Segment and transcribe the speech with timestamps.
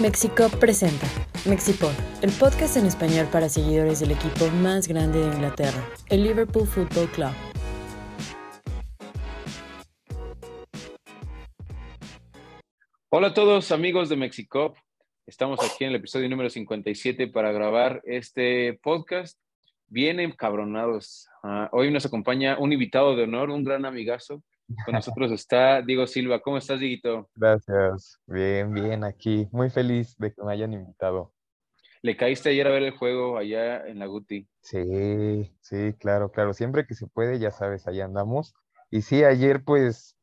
[0.00, 1.06] Mexico presenta
[1.46, 6.66] Mexipod, el podcast en español para seguidores del equipo más grande de Inglaterra, el Liverpool
[6.66, 7.32] Football Club.
[13.10, 14.74] Hola a todos amigos de Mexicop.
[15.26, 19.38] Estamos aquí en el episodio número 57 para grabar este podcast.
[19.86, 21.28] Bien encabronados.
[21.42, 24.42] Ah, hoy nos acompaña un invitado de honor, un gran amigazo.
[24.84, 26.40] Con nosotros está Diego Silva.
[26.40, 27.28] ¿Cómo estás, Dieguito?
[27.34, 28.18] Gracias.
[28.26, 29.48] Bien, bien, aquí.
[29.50, 31.32] Muy feliz de que me hayan invitado.
[32.02, 34.48] ¿Le caíste ayer a ver el juego allá en la Guti?
[34.62, 36.54] Sí, sí, claro, claro.
[36.54, 38.54] Siempre que se puede, ya sabes, ahí andamos.
[38.90, 40.16] Y sí, ayer pues,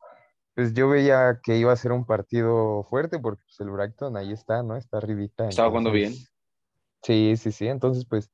[0.55, 4.31] pues yo veía que iba a ser un partido fuerte porque pues, el Brighton ahí
[4.31, 4.75] está, ¿no?
[4.75, 5.47] Está arribita.
[5.47, 6.13] Estaba jugando bien.
[7.03, 7.67] Sí, sí, sí.
[7.67, 8.31] Entonces, pues,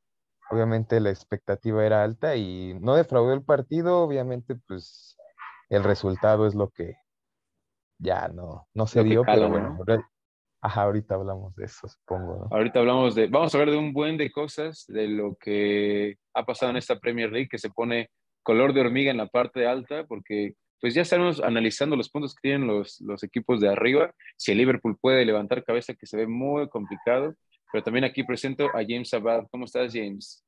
[0.49, 4.03] obviamente la expectativa era alta y no defraudó el partido.
[4.03, 5.12] Obviamente, pues,
[5.75, 6.95] el resultado es lo que
[7.97, 9.53] ya no, no se Lo dio, cala, pero ¿no?
[9.53, 10.09] bueno, ahora-
[10.61, 12.55] ajá, ahorita hablamos de eso, supongo, ¿no?
[12.55, 16.45] Ahorita hablamos de, vamos a hablar de un buen de cosas, de lo que ha
[16.45, 18.09] pasado en esta Premier League, que se pone
[18.43, 22.49] color de hormiga en la parte alta, porque pues ya estamos analizando los puntos que
[22.49, 26.27] tienen los, los equipos de arriba, si el Liverpool puede levantar cabeza, que se ve
[26.27, 27.33] muy complicado,
[27.71, 29.45] pero también aquí presento a James Abad.
[29.49, 30.45] ¿Cómo estás, James?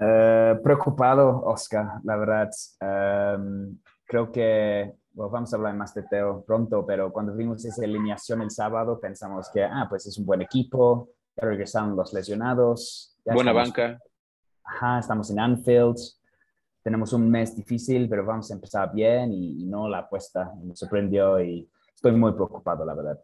[0.00, 2.50] Eh, preocupado, Oscar, la verdad.
[2.80, 3.78] Em,
[4.14, 8.42] creo que bueno, vamos a hablar más de Teo pronto, pero cuando vimos esa alineación
[8.42, 13.16] el sábado pensamos que, ah, pues es un buen equipo, ya regresaron los lesionados.
[13.24, 13.98] Buena estamos- banca.
[14.62, 15.96] Ajá, estamos en Anfield.
[16.84, 20.52] Tenemos un mes difícil, pero vamos a empezar bien y, y no la apuesta.
[20.62, 23.18] Me sorprendió y estoy muy preocupado, la verdad.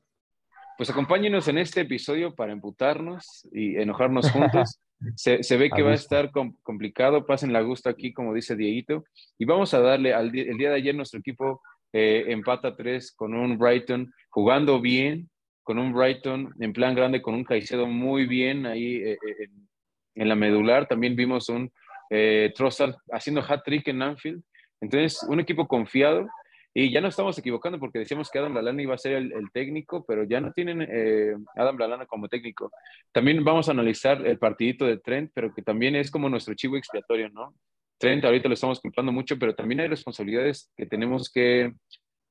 [0.77, 4.80] Pues acompáñenos en este episodio para emputarnos y enojarnos juntos.
[5.16, 8.56] Se, se ve que va a estar com- complicado, pasen la gusto aquí, como dice
[8.56, 9.04] Dieguito.
[9.38, 13.34] Y vamos a darle, al el día de ayer nuestro equipo eh, empata tres con
[13.34, 15.30] un Brighton jugando bien,
[15.62, 19.68] con un Brighton en plan grande, con un Caicedo muy bien ahí eh, eh, en,
[20.16, 20.86] en la medular.
[20.86, 21.70] También vimos un
[22.10, 24.42] eh, Trossard haciendo hat-trick en Anfield.
[24.80, 26.26] Entonces, un equipo confiado.
[26.72, 30.04] Y ya no estamos equivocando porque decíamos que Adam Lallana iba a ser el, técnico,
[30.06, 32.70] pero ya no tienen eh, Adam Lallana como técnico.
[33.12, 36.76] También vamos a analizar el partidito de Trent, pero que también es como nuestro chivo
[36.76, 37.54] expiatorio, ¿no?
[37.98, 41.72] Trent ahorita lo estamos culpando mucho, pero también hay responsabilidades que tenemos que,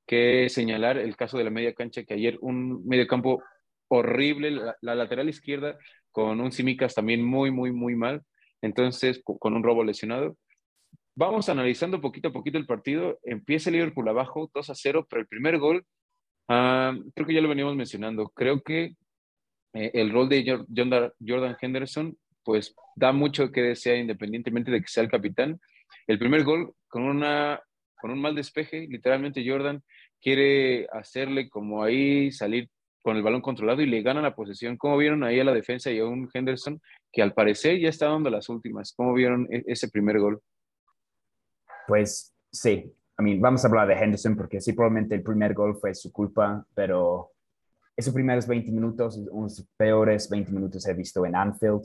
[0.07, 0.97] que señalar.
[0.97, 3.43] El caso de la media cancha, que ayer un medio campo
[3.87, 5.77] horrible, la, la lateral izquierda
[6.11, 8.23] con un Simicas también muy, muy, muy mal.
[8.61, 10.37] Entonces, co- con un robo lesionado.
[11.19, 13.19] Vamos analizando poquito a poquito el partido.
[13.23, 15.85] Empieza el Liverpool abajo, 2 a 0, pero el primer gol,
[16.47, 18.29] ah, creo que ya lo veníamos mencionando.
[18.29, 18.93] Creo que
[19.73, 24.79] eh, el rol de Jor- Jordan Jordan Henderson, pues da mucho que desear independientemente de
[24.81, 25.59] que sea el capitán.
[26.07, 27.61] El primer gol con, una,
[27.99, 29.83] con un mal despeje, literalmente Jordan
[30.21, 32.69] quiere hacerle como ahí salir
[33.01, 34.77] con el balón controlado y le gana la posesión.
[34.77, 36.81] ¿Cómo vieron ahí a la defensa y a un Henderson
[37.11, 38.93] que al parecer ya está dando las últimas?
[38.95, 40.41] ¿Cómo vieron e- ese primer gol?
[41.89, 45.75] Pues sí, I mean, vamos a hablar de Henderson porque sí, probablemente el primer gol
[45.75, 47.31] fue su culpa, pero
[47.97, 51.81] esos primeros 20 minutos, unos peores 20 minutos he visto en Anfield.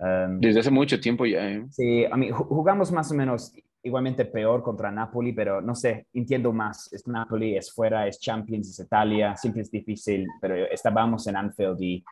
[0.00, 1.64] Um, Desde hace mucho tiempo ya, ¿eh?
[1.70, 3.54] sí, I mean, ju- jugamos más o menos
[3.84, 6.92] igualmente peor contra Napoli, pero no sé, entiendo más.
[6.92, 11.80] Es Napoli, es fuera, es Champions, es Italia, siempre es difícil, pero estábamos en Anfield
[11.80, 12.04] y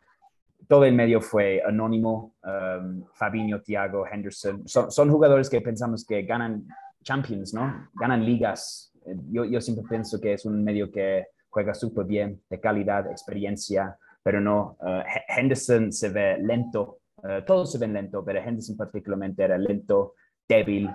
[0.67, 2.35] todo el medio fue anónimo.
[2.43, 4.65] Um, Fabinho, Thiago, Henderson.
[4.65, 6.65] Son, son jugadores que pensamos que ganan
[7.03, 7.89] Champions, ¿no?
[7.93, 8.91] Ganan ligas.
[9.05, 13.97] Eh, Yo, siempre pienso que es un medio que juega súper bien, de calidad, experiencia,
[14.23, 14.77] pero no.
[14.85, 16.99] eh, He- Henderson se ve lento.
[17.27, 20.15] eh, todos se ven lento, pero Henderson particularmente era lento,
[20.47, 20.89] débil,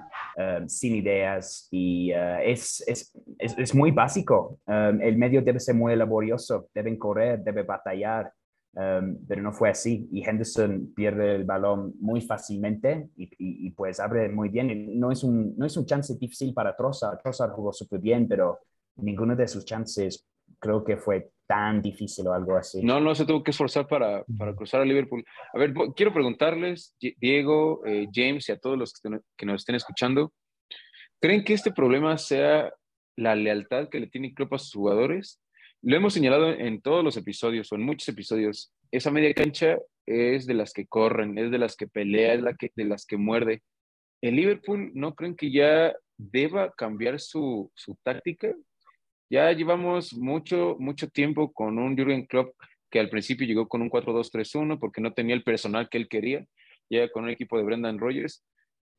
[0.66, 4.58] sin ideas y es, es, es, es muy básico.
[4.66, 8.30] El medio debe ser muy laborioso, deben correr, debe batallar.
[8.74, 13.70] Um, pero no fue así y Henderson pierde el balón muy fácilmente y, y- y,
[13.70, 15.00] pues abre muy bien.
[15.00, 17.18] No es un, no es un chance difícil para Trossard.
[17.20, 18.58] Trossard jugó súper bien, pero
[18.96, 20.24] ninguno de sus chances
[20.60, 22.84] creo que fue tan difícil o algo así.
[22.84, 25.24] No, no se tuvo que esforzar para, para cruzar a Liverpool.
[25.54, 29.62] A ver, quiero preguntarles, Diego, eh, James y a todos los que, estén- que nos
[29.62, 30.32] estén escuchando,
[31.21, 32.72] ¿creen que este problema sea
[33.16, 35.41] la lealtad que le tiene Klopp a sus jugadores?
[35.83, 38.72] Lo hemos señalado en todos los episodios o en muchos episodios.
[38.91, 42.54] Esa media cancha es de las que corren, es de las que pelea, es la
[42.54, 43.63] que, de las que muerde.
[44.21, 48.53] ¿El Liverpool no creen que ya deba cambiar su, su táctica?
[49.30, 52.57] Ya llevamos mucho, mucho tiempo con un Jürgen Klopp
[52.91, 56.45] que al principio llegó con un 4-2-3-1 porque no tenía el personal que él quería,
[56.91, 58.45] ya con un equipo de Brendan Rodgers,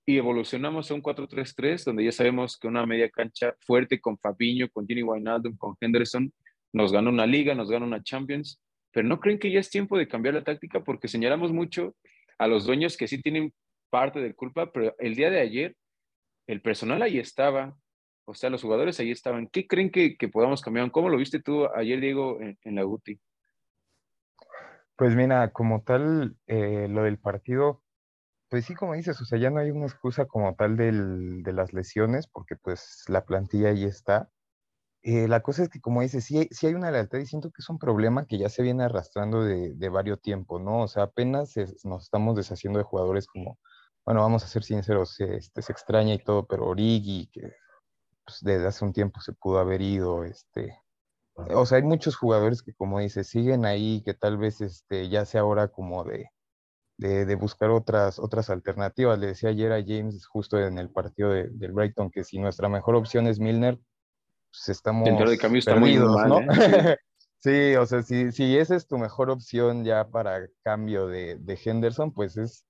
[0.06, 4.70] y evolucionamos a un 4-3-3 donde ya sabemos que una media cancha fuerte con Fabinho,
[4.70, 6.32] con Gini Wijnaldum, con Henderson,
[6.74, 8.62] nos gana una liga, nos gana una Champions,
[8.92, 10.83] pero ¿no creen que ya es tiempo de cambiar la táctica?
[10.83, 11.95] Porque señalamos mucho
[12.38, 13.54] a los dueños que sí tienen
[13.89, 15.75] parte de culpa, pero el día de ayer
[16.48, 17.77] el personal ahí estaba,
[18.25, 19.48] o sea, los jugadores ahí estaban.
[19.48, 20.89] ¿Qué creen que, podamos cambiar?
[20.92, 23.19] ¿Cómo lo viste tú ayer, Diego, en, la UTI?
[24.95, 27.83] Pues mira, como tal, eh, lo del partido,
[28.50, 31.72] pues sí, como dices, o sea, ya no hay una excusa como tal de las
[31.72, 34.30] lesiones, porque pues la plantilla ahí está.
[35.01, 37.62] Eh, la cosa es que, como dices, sí, sí hay una lealtad y siento que
[37.62, 40.81] es un problema que ya se viene arrastrando de, de varios tiempos, ¿no?
[40.84, 41.54] O sea, apenas
[41.84, 43.57] nos estamos deshaciendo de jugadores como,
[44.06, 47.54] bueno, vamos a ser sinceros, este, se extraña y todo, pero Origi, que
[48.25, 50.78] pues, desde hace un tiempo se pudo haber ido, este,
[51.36, 55.25] o sea, hay muchos jugadores que, como dices, siguen ahí, que tal vez este, ya
[55.25, 56.30] sea hora como de,
[56.98, 59.19] de, buscar otras, otras alternativas.
[59.19, 62.69] Le decía ayer a James, justo en el partido de, del Brighton, que si nuestra
[62.69, 63.80] mejor opción es Milner,
[64.51, 66.54] pues estamos de cambio está perdidos, muy ¿no?
[66.54, 66.98] ¿eh?
[67.40, 67.75] sí.
[67.75, 72.13] o sea, si, si esa es tu mejor opción ya para cambio de, de Henderson,
[72.13, 72.66] pues es,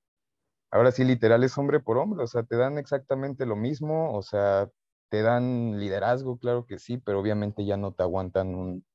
[0.71, 4.21] ahora sí, literal es hombre por hombre, o sea, te dan exactamente lo mismo, o
[4.21, 4.69] sea,
[5.09, 8.85] te dan liderazgo, claro que sí, pero obviamente ya no te aguantan un,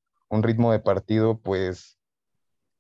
[0.43, 1.97] ritmo de partido, pues,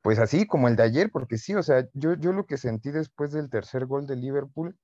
[0.02, 2.90] pues así como el de ayer, porque sí, o sea, yo, yo lo que sentí
[2.90, 4.76] después del tercer gol de Liverpool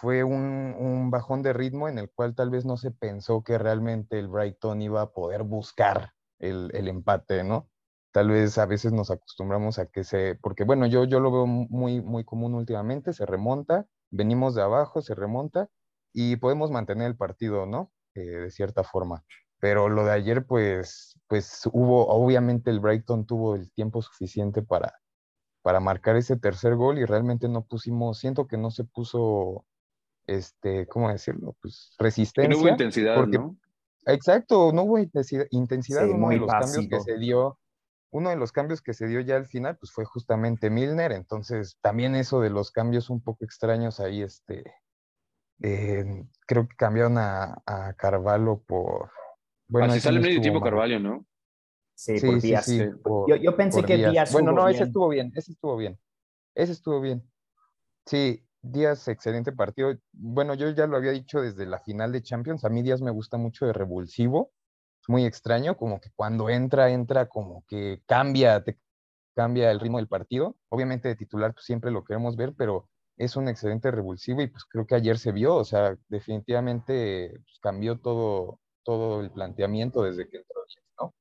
[0.00, 4.18] fue un, bajón de ritmo en el cual tal vez no se pensó que realmente
[4.18, 7.68] el Brighton iba a poder buscar el, el empate, ¿no?
[8.12, 11.46] Tal vez a veces nos acostumbramos a que se, porque bueno, yo, yo lo veo
[11.46, 15.68] muy, muy común últimamente, se remonta, venimos de abajo, se remonta,
[16.12, 17.92] y podemos mantener el partido, ¿no?
[18.14, 19.24] Eh, de cierta forma.
[19.60, 24.94] Pero lo de ayer, pues, pues hubo, obviamente el Brighton tuvo el tiempo suficiente para,
[25.62, 29.66] para marcar ese tercer gol y realmente no pusimos, siento que no se puso,
[30.26, 31.56] este, ¿cómo decirlo?
[31.60, 32.48] Pues resistencia.
[32.48, 33.56] no hubo intensidad, ¿no?
[34.06, 35.46] Exacto, no hubo intensidad.
[35.50, 37.58] intensidad uno de los cambios que se dio,
[38.10, 41.76] uno de los cambios que se dio ya al final, pues fue justamente Milner, entonces
[41.80, 44.64] también eso de los cambios un poco extraños ahí, este,
[45.62, 49.10] eh, creo que cambiaron a, a Carvalho por.
[49.68, 51.26] Bueno, Así sale medio tiempo Carvalho, ¿no?
[51.94, 52.66] Sí, por Díaz.
[52.66, 54.32] yo, yo, pensé que Díaz.
[54.32, 55.98] Bueno, no, ese estuvo bien, ese estuvo bien.
[56.54, 57.22] Ese estuvo bien.
[58.06, 59.96] Sí, Díaz, excelente partido.
[60.12, 62.64] Bueno, yo ya lo había dicho desde la final de Champions.
[62.64, 64.52] A mí Díaz me gusta mucho de revulsivo.
[65.00, 68.78] Es muy extraño, como que cuando entra, entra como que cambia, te
[69.34, 70.56] cambia el ritmo del partido.
[70.68, 74.64] Obviamente de titular pues, siempre lo queremos ver, pero es un excelente revulsivo y pues
[74.64, 80.28] creo que ayer se vio, o sea, definitivamente pues, cambió todo, todo el planteamiento desde
[80.28, 80.62] que entró,
[80.98, 81.14] ¿no?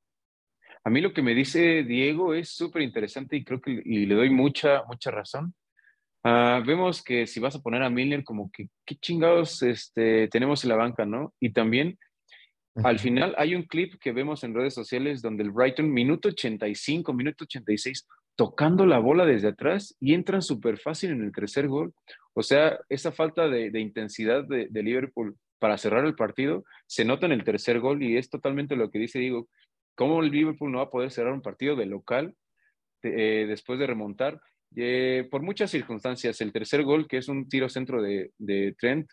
[0.84, 4.16] A mí lo que me dice Diego es súper interesante y creo que y le
[4.16, 5.54] doy mucha, mucha razón.
[6.24, 10.64] Ah, vemos que si vas a poner a Milner, como que qué chingados este, tenemos
[10.64, 11.34] en la banca, ¿no?
[11.40, 11.98] Y también
[12.84, 17.14] al final hay un clip que vemos en redes sociales donde el Brighton, minuto 85,
[17.14, 21.94] minuto 86, tocando la bola desde atrás y entran súper fácil en el tercer gol.
[22.34, 27.34] O sea, esa falta de, intensidad de, Liverpool para cerrar el partido se nota en
[27.34, 29.50] el tercer gol y es totalmente lo que dice Diego.
[29.96, 32.34] ¿Cómo el Liverpool no va a poder cerrar un partido de local
[33.04, 34.40] eh, después de remontar?
[34.76, 39.10] Eh, por muchas circunstancias, el tercer gol, que es un tiro centro de, de Trent,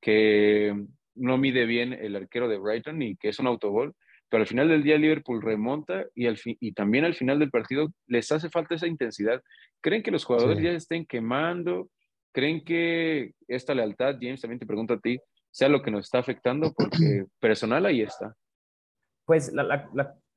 [0.00, 0.74] que
[1.14, 3.94] no mide bien el arquero de Brighton y que es un autogol,
[4.28, 7.88] pero al final del día Liverpool remonta y, al y también al final del partido
[8.06, 9.42] les hace falta esa intensidad.
[9.80, 11.90] ¿Creen que los jugadores ya estén quemando?
[12.32, 15.18] ¿Creen que esta lealtad, James, también te pregunto a ti,
[15.50, 16.72] sea lo que nos está afectando?
[16.72, 18.34] Porque personal ahí está.
[19.26, 19.88] Pues la, la,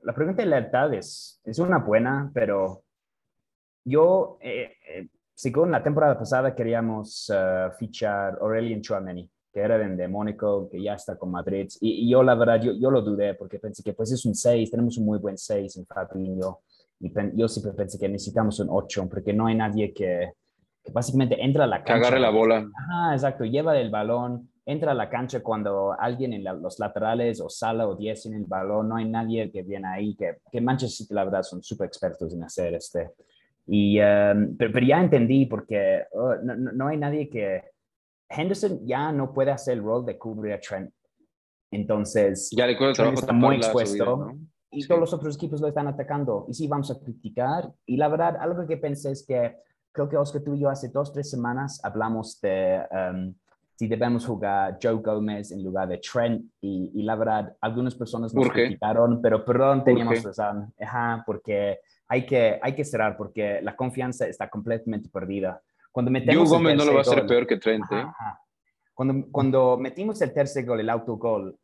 [0.01, 2.83] la, pregunta de lealtad es, es una buena, pero
[3.83, 10.07] yo, eh, eh, según la temporada pasada, queríamos uh, fichar Aurelien Chouameni que era de
[10.07, 11.69] Mónaco, que ya está con Madrid.
[11.79, 14.71] Y, yo, la verdad, yo, yo, lo dudé porque pensé que pues es un 6,
[14.71, 16.61] tenemos un muy buen 6 en Fabinho.
[16.99, 20.31] Y yo siempre pensé que necesitamos un 8, porque no hay nadie que,
[20.83, 21.93] que básicamente entra a la cancha.
[21.93, 22.67] Que agarre la bola.
[22.91, 27.47] Ah, exacto, lleva el balón, entra a la cancha cuando alguien en los laterales o
[27.47, 31.05] Sala o 10 en el balón, no hay nadie que viene ahí, que, que Manchester
[31.05, 33.11] City la verdad son súper expertos en hacer este.
[33.65, 37.63] Y, um, pero, ya entendí porque oh, no, no, hay nadie que,
[38.29, 40.91] Henderson ya no puede hacer el rol de cubrir a Trent.
[41.71, 44.35] Entonces, ya le está muy expuesto
[44.73, 46.45] y todos los otros equipos lo están atacando.
[46.49, 47.71] Y sí, vamos a criticar.
[47.85, 49.55] Y la verdad, algo que pensé es que
[49.91, 53.33] creo que Oscar, tú y yo hace dos, tres semanas hablamos de um,
[53.75, 56.45] si debemos jugar Joe Gómez en lugar de Trent.
[56.61, 60.73] Y, y la verdad, algunas personas nos criticaron, pero perdón, teníamos razón.
[60.79, 65.61] Ajá, porque hay que, hay que cerrar, porque la confianza está completamente perdida.
[65.91, 67.85] Cuando metemos Gómez no lo va a hacer peor que Trent.
[67.91, 68.05] ¿eh?
[68.93, 71.57] Cuando, cuando metimos el tercer gol, el autogol,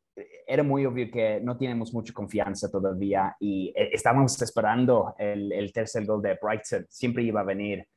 [0.45, 5.71] era muy obvio que no tenemos mucha confianza todavía y eh, estábamos esperando el, el
[5.71, 6.85] tercer gol de Brighton.
[6.89, 7.87] Siempre iba a venir.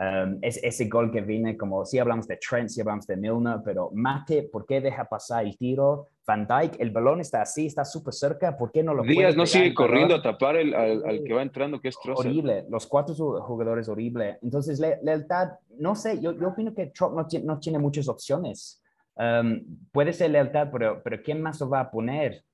[0.00, 3.58] Um, es, ese gol que viene, como si hablamos de Trent, si hablamos de Milner,
[3.62, 6.08] pero Mate, ¿por qué deja pasar el tiro?
[6.30, 9.46] Van Dyke, el balón está así, está súper cerca, ¿por qué no lo Díaz no
[9.46, 12.28] sigue corriendo a tapar el, al, al, que va entrando, que es Trossard.
[12.28, 14.38] Horrible, los cuatro jugadores horrible.
[14.40, 18.80] Entonces, le, lealtad, no sé, yo, yo opino que Trump no, no tiene muchas opciones.
[19.16, 19.60] Um,
[19.90, 22.44] puede ser lealtad, pero, pero ¿quién más lo va a poner?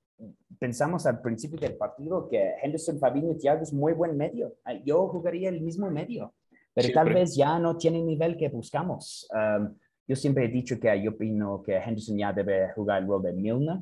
[0.57, 4.55] Pensamos al principio del partido que Henderson, Fabinho y Thiago es muy buen medio.
[4.85, 6.33] Yo jugaría el mismo medio
[6.77, 9.27] pero tal vez ya no tiene el nivel que buscamos.
[9.33, 9.73] Um,
[10.07, 13.33] yo siempre he dicho que yo opino que Henderson ya debe jugar el rol de
[13.33, 13.77] Milner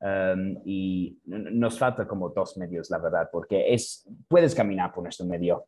[0.00, 5.24] um, y nos falta como dos medios, la verdad, porque es, puedes caminar por nuestro
[5.26, 5.66] medio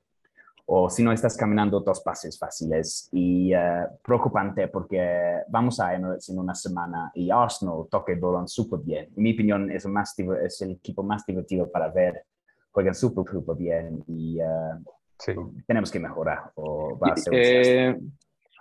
[0.72, 3.08] o si no estás caminando dos pases fáciles.
[3.12, 8.46] Y uh, preocupante porque vamos a Emirates en una semana y Arsenal toca el balón
[8.46, 9.12] súper bien.
[9.16, 12.24] En mi opinión es, más, es el equipo más divertido para ver,
[12.70, 18.00] juegan súper, súper bien y uh, tenemos que mejorar o va a ser eh,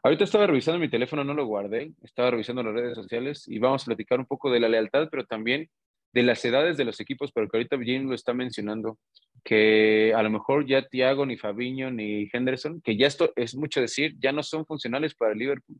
[0.04, 3.84] Ahorita estaba revisando mi teléfono, no lo guardé, estaba revisando las redes sociales y vamos
[3.84, 5.70] a platicar un poco de la lealtad, pero también
[6.14, 8.98] de las edades de los equipos, pero que ahorita Jim lo está mencionando,
[9.44, 13.82] que a lo mejor ya Thiago, ni Fabiño, ni Henderson, que ya esto es mucho
[13.82, 15.78] decir, ya no son funcionales para el Liverpool.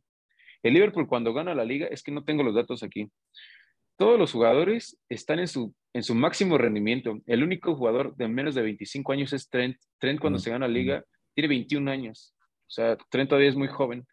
[0.62, 3.10] El Liverpool cuando gana la liga, es que no tengo los datos aquí,
[4.00, 7.20] todos los jugadores están en su, en su máximo rendimiento.
[7.26, 9.76] El único jugador de menos de 25 años es Trent.
[9.98, 12.34] Trent cuando se gana la liga tiene 21 años.
[12.70, 14.06] O sea, Trent todavía es muy joven.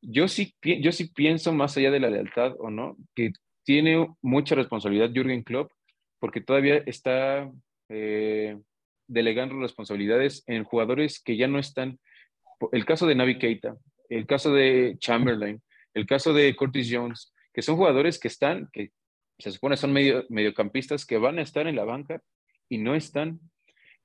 [0.00, 3.32] Yo sí, yo sí pienso, más allá de la lealtad o no, que
[3.64, 5.70] tiene mucha responsabilidad Jürgen Klopp
[6.18, 7.50] porque todavía está
[7.90, 8.58] eh,
[9.06, 11.98] delegando responsabilidades en jugadores que ya no están.
[12.72, 13.76] El caso de Navi Keita,
[14.08, 15.62] el caso de Chamberlain,
[15.92, 18.90] el caso de Curtis Jones que son jugadores que están, que
[19.38, 22.22] se supone son medio, mediocampistas, que van a estar en la banca
[22.68, 23.40] y no están.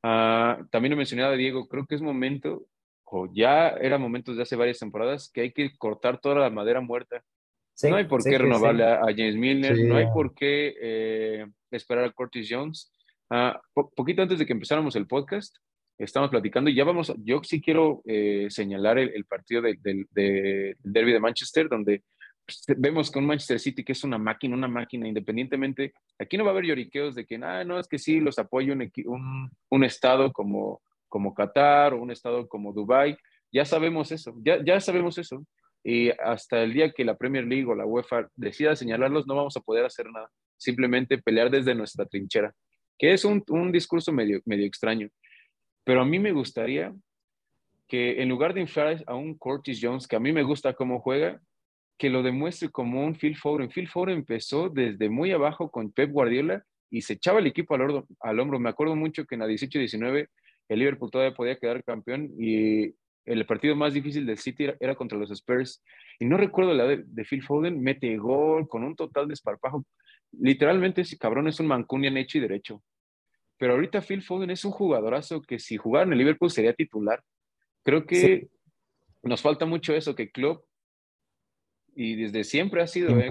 [0.04, 2.66] Ah, también lo mencionaba Diego, creo que es momento,
[3.06, 6.82] o ya era momento de hace varias temporadas, que hay que cortar toda la madera
[6.82, 7.24] muerta.
[7.84, 12.12] no hay por qué renovarle a, James Milner, no hay por qué eh, esperar a
[12.12, 12.92] Curtis Jones.
[13.30, 15.56] Uh, poquito antes de que empezáramos el podcast,
[15.98, 21.14] estamos platicando y ya vamos, yo sí quiero eh, señalar el, partido del de, derby
[21.14, 22.04] de Manchester, donde
[22.46, 26.52] pues, vemos con Manchester City que es una máquina, una máquina, independientemente, aquí no va
[26.52, 30.32] a haber lloriqueos de que, ah, no, es que sí, los apoya un, un, estado
[30.32, 30.82] como,
[31.16, 33.18] como Qatar o un estado como Dubai
[33.56, 35.46] ya sabemos eso, ya, ya sabemos eso.
[35.82, 39.56] Y hasta el día que la Premier League o la UEFA decida señalarlos, no vamos
[39.56, 42.54] a poder hacer nada, simplemente pelear desde nuestra trinchera,
[43.00, 45.08] que es un, un discurso medio, medio extraño.
[45.86, 46.94] Pero a mí me gustaría
[47.88, 51.00] que en lugar de inflar a un Curtis Jones, que a mí me gusta cómo
[51.00, 51.40] juega,
[51.98, 53.70] que lo demuestre como un Phil Foden.
[53.70, 58.04] Phil Foden empezó desde muy abajo con Pep Guardiola y se echaba el equipo al,
[58.20, 58.60] al hombro.
[58.60, 60.28] Me acuerdo mucho que en la 18-19
[60.68, 62.94] el Liverpool todavía podía quedar campeón y
[63.26, 65.84] el partido más difícil del City era, contra los Spurs.
[66.20, 69.86] Y no recuerdo la de, Phil Foden, mete gol con un total desparpajo.
[70.32, 72.84] Literalmente ese cabrón es un mancunian hecho y derecho.
[73.58, 77.24] Pero ahorita Phil Foden es un jugadorazo que si jugara en el Liverpool sería titular.
[77.84, 78.48] Creo que
[79.24, 80.66] nos falta mucho eso, que Klopp
[81.96, 83.30] y desde siempre ha sido ¿eh?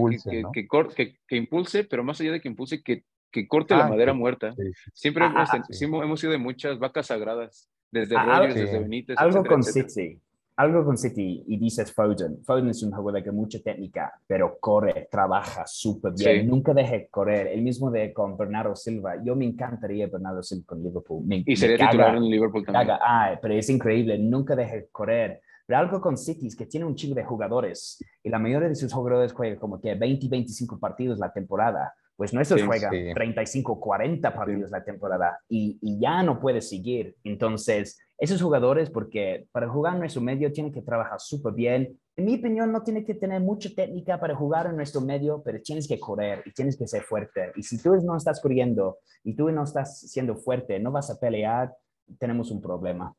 [0.54, 3.04] que, que, impulse, pero más allá de que impulse, que,
[3.48, 4.54] corte la ah, madera muerta.
[4.92, 9.16] Siempre, hemos, ah, hemos, sido de muchas vacas sagradas, desde ah, Rogers, desde Benítez.
[9.18, 10.20] Algo con City,
[10.56, 12.42] algo con City, y dices Foden.
[12.44, 17.48] Foden es un jugador que mucha técnica, pero corre, trabaja súper bien, nunca deje correr.
[17.48, 19.16] El mismo de con Bernardo Silva.
[19.24, 21.24] Yo me encantaría Bernardo Silva con Liverpool.
[21.28, 22.98] y sería titular en Liverpool también.
[23.42, 25.40] pero es increíble, nunca deje correr.
[25.66, 28.74] Pero algo con City es que tiene un chingo de jugadores y la mayoría de
[28.74, 31.94] sus jugadores juegan como que 20, 25 partidos la temporada.
[32.16, 37.16] Pues nuestros sí, juegan 35, 40 partidos la temporada y, y, ya no puede seguir.
[37.24, 41.98] Entonces, esos jugadores, porque para jugar en nuestro medio tienen que trabajar súper bien.
[42.16, 45.60] En mi opinión, no tiene que tener mucha técnica para jugar en nuestro medio, pero
[45.60, 47.50] tienes que correr y tienes que ser fuerte.
[47.56, 51.18] Y si tú no estás corriendo y tú no estás siendo fuerte, no vas a
[51.18, 51.74] pelear,
[52.18, 53.12] tenemos un problema.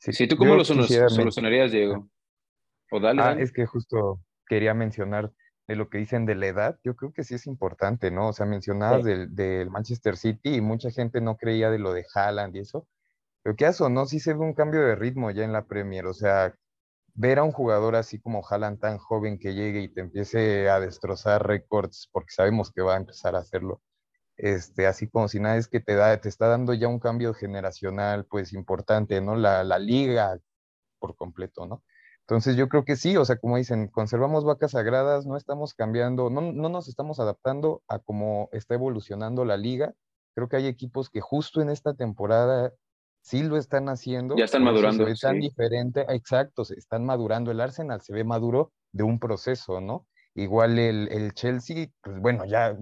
[0.00, 2.08] Sí, ¿tú cómo lo solucionarías, Diego?
[2.90, 5.30] O dale, ah, es que justo quería mencionar
[5.66, 8.28] de lo que dicen de la edad, yo creo que sí es importante, ¿no?
[8.28, 12.56] O sea, mencionabas del, Manchester City y mucha gente no creía de lo de Haaland
[12.56, 12.86] y eso,
[13.42, 14.06] pero qué hace, ¿no?
[14.06, 16.54] Sí se ve un cambio de ritmo ya en la Premier, o sea,
[17.14, 20.80] ver a un jugador así como Haaland tan joven que llegue y te empiece a
[20.80, 23.82] destrozar récords, porque sabemos que va a empezar a hacerlo,
[24.36, 27.34] este, así como si nada es que te, da, te está dando ya un cambio
[27.34, 29.36] generacional, pues importante, ¿no?
[29.36, 30.38] La, la liga
[30.98, 31.82] por completo, ¿no?
[32.26, 36.30] Entonces yo creo que sí, o sea, como dicen, conservamos vacas sagradas, no estamos cambiando,
[36.30, 39.92] no, no nos estamos adaptando a cómo está evolucionando la liga.
[40.34, 42.72] Creo que hay equipos que justo en esta temporada
[43.20, 44.36] sí lo están haciendo.
[44.36, 45.04] Ya están madurando.
[45.04, 47.50] Se ve tan diferente, exacto, se están madurando.
[47.50, 50.06] El Arsenal se ve maduro de un proceso, ¿no?
[50.34, 52.74] Igual el, el Chelsea, pues bueno, ya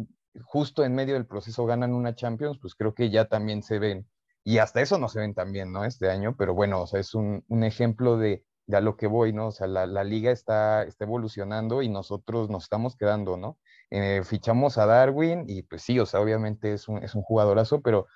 [0.45, 4.07] justo en medio del proceso ganan una Champions, pues creo que ya también se ven.
[4.45, 5.85] Y hasta eso no se ven tan bien, ¿no?
[5.85, 9.07] Este año, pero bueno, o sea, es un, un ejemplo de, de a lo que
[9.07, 9.49] voy, ¿no?
[9.49, 13.59] O sea, la, la liga está, está, evolucionando y nosotros nos estamos quedando, ¿no?
[13.91, 17.83] Eh, fichamos a Darwin y pues sí, o sea, obviamente es un, es un jugadorazo,
[17.83, 18.07] pero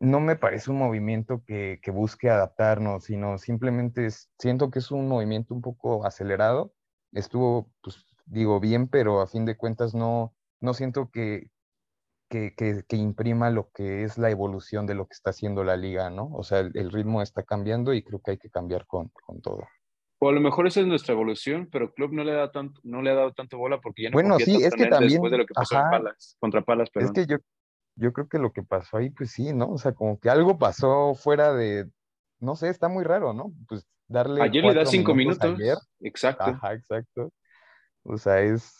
[0.00, 4.08] no me parece un movimiento que, que busque adaptarnos, sino simplemente
[4.38, 6.72] siento que es un movimiento un poco acelerado.
[7.12, 11.50] Estuvo, pues digo, bien, pero a fin de cuentas no, no siento que,
[12.28, 15.76] que, que, que, imprima lo que es la evolución de lo que está haciendo la
[15.76, 16.30] liga, ¿no?
[16.34, 19.40] O sea, el, el ritmo está cambiando y creo que hay que cambiar con, con
[19.40, 19.66] todo.
[20.18, 23.02] O a lo mejor esa es nuestra evolución, pero Club no le, da tanto, no
[23.02, 25.38] le ha dado tanto bola porque ya no bueno, sí, es que también, después de
[25.38, 26.88] lo que pasó ajá, Palas, contra Palas.
[26.90, 27.12] Perdón.
[27.14, 27.38] Es que yo,
[27.96, 29.70] yo creo que lo que pasó ahí, pues sí, ¿no?
[29.70, 31.90] O sea, como que algo pasó fuera de,
[32.40, 33.52] no sé, está muy raro, ¿no?
[33.68, 34.42] Pues darle.
[34.42, 35.54] Ayer le da cinco minutos.
[35.58, 35.76] Ayer.
[36.00, 36.44] Exacto.
[36.44, 37.30] Ajá, exacto.
[38.02, 38.72] O sea, es,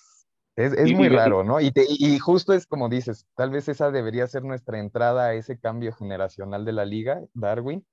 [0.57, 1.61] es, es muy raro, ¿no?
[1.61, 5.35] Y, te, y justo es como dices, tal vez esa debería ser nuestra entrada a
[5.35, 7.85] ese cambio generacional de la liga, Darwin,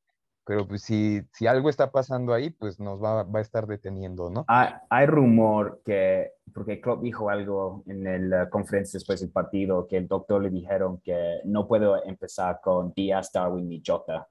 [0.45, 4.29] pero pues si, si algo está pasando ahí, pues nos va, va a estar deteniendo,
[4.29, 4.43] ¿no?
[4.47, 9.87] Hay, hay, rumor que, porque Klopp dijo algo en la uh, conferencia después del partido,
[9.87, 14.27] que el doctor le dijeron que no puedo empezar con Díaz, Darwin y Jota.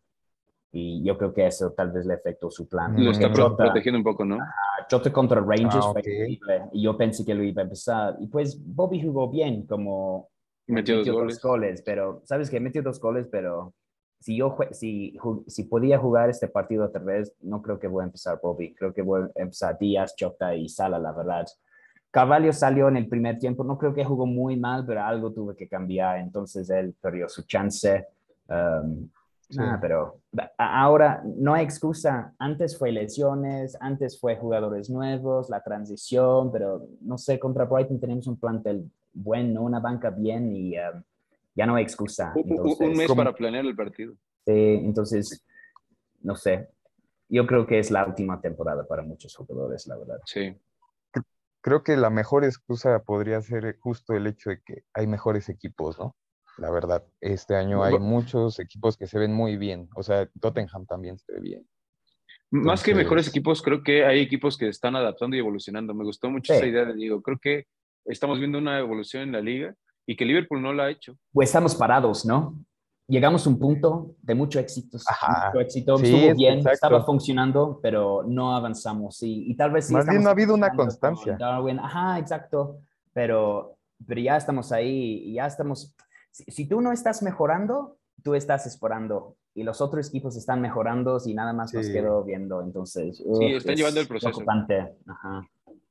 [0.75, 2.95] Y yo creo que eso tal vez le afectó su plan.
[3.03, 4.37] Lo está Jota, protegiendo un poco, ¿no?
[4.37, 6.03] Uh, Jota contra Rangers ah, okay.
[6.03, 6.63] fue increíble.
[6.73, 8.17] Y yo pensé que lo iba a empezar.
[8.21, 10.29] Y pues Bobby jugó bien, como
[10.67, 11.35] metió, metió dos, goles.
[11.37, 11.83] dos goles.
[11.85, 12.61] Pero, ¿sabes qué?
[12.61, 13.75] Metió dos goles, pero
[14.23, 18.07] si yo si, si podía jugar este partido otra vez, no creo que voy a
[18.07, 18.73] empezar Bobby.
[18.73, 21.45] Creo que voy a empezar Díaz, Chota y Sala, la verdad.
[22.13, 23.65] Carvalho salió en el primer tiempo.
[23.65, 26.19] No creo que jugó muy mal, pero algo tuve que cambiar.
[26.19, 28.07] Entonces él perdió su chance.
[28.49, 29.09] Um,
[29.49, 29.59] sí.
[29.59, 30.19] nada, pero
[30.57, 32.33] ahora no hay excusa.
[32.39, 38.29] Antes fue lesiones, antes fue jugadores nuevos, la transición, pero no sé, contra Brighton tenemos
[38.29, 40.79] un plantel bueno, una banca bien y...
[40.79, 41.03] Um,
[41.55, 42.33] ya no hay excusa.
[42.35, 44.15] Entonces, un mes para planear el partido.
[44.47, 45.45] Sí, entonces,
[46.21, 46.69] no sé.
[47.29, 50.19] Yo creo que es la última temporada para muchos jugadores, la verdad.
[50.27, 50.55] Sí.
[51.61, 55.99] Creo que la mejor excusa podría ser justo el hecho de que hay mejores equipos,
[55.99, 56.17] ¿no?
[56.59, 59.89] La verdad, este año hay muchos equipos que se ven muy bien.
[59.95, 61.69] O sea, Tottenham también se ve bien.
[62.51, 65.95] Entonces, Más que mejores equipos, creo que hay equipos que están adaptando y evolucionando.
[65.95, 66.59] Me gustó mucho sí.
[66.59, 67.23] esa idea de Diego.
[67.23, 67.67] Creo que
[68.05, 69.75] estamos viendo una evolución en la liga
[70.07, 71.17] y que Liverpool no la ha hecho.
[71.33, 72.59] Pues estamos parados, ¿no?
[73.09, 74.99] Llegamos a un punto de mucho éxito.
[75.07, 75.49] Ajá.
[75.49, 75.99] Mucho éxito.
[75.99, 76.75] Sí, Estuvo bien, exacto.
[76.75, 79.23] estaba funcionando, pero no avanzamos.
[79.23, 81.37] Y, y tal vez sí Más bien no ha habido una constancia.
[81.39, 81.79] Darwin.
[81.79, 82.79] Ajá, exacto.
[83.13, 85.95] Pero, pero ya estamos ahí y ya estamos.
[86.31, 89.37] Si, si, tú no estás mejorando, tú estás esperando.
[89.55, 91.77] Y los otros equipos están mejorando y nada más sí.
[91.77, 92.63] nos quedo viendo.
[92.63, 94.41] Entonces, uh, sí, están llevando el proceso.
[95.07, 95.43] Ajá.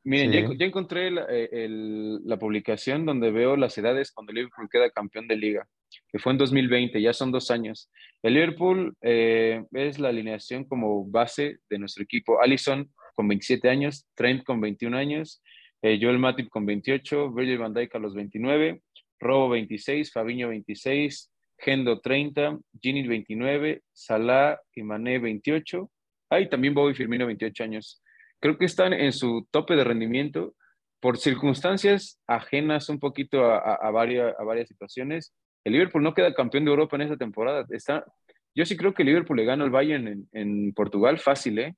[0.03, 0.41] Miren, sí.
[0.41, 4.89] ya, ya, encontré la, eh, el, la, publicación donde veo las edades cuando Liverpool queda
[4.89, 5.67] campeón de liga,
[6.11, 7.91] que fue en 2020, ya son dos años.
[8.23, 12.41] El Liverpool eh, es la alineación como base de nuestro equipo.
[12.41, 15.43] Allison con 27 años, Trent con 21 años,
[15.83, 18.81] eh, Joel Matip con 28, Virgil van Dijk a los 29,
[19.19, 25.91] Robo 26, Fabiño 26, Gendo 30, Gini 29, Salah y Mané 28,
[26.31, 28.00] ah, y también Bobby Firmino 28 años
[28.41, 30.53] creo que están en su tope de rendimiento
[30.99, 35.33] por circunstancias ajenas un poquito a, a, a, varias, a varias situaciones.
[35.63, 37.65] El Liverpool no queda campeón de Europa en esta temporada.
[37.69, 38.05] Está,
[38.53, 41.75] yo sí creo que el Liverpool le gana al Bayern en, en Portugal fácil, ¿eh?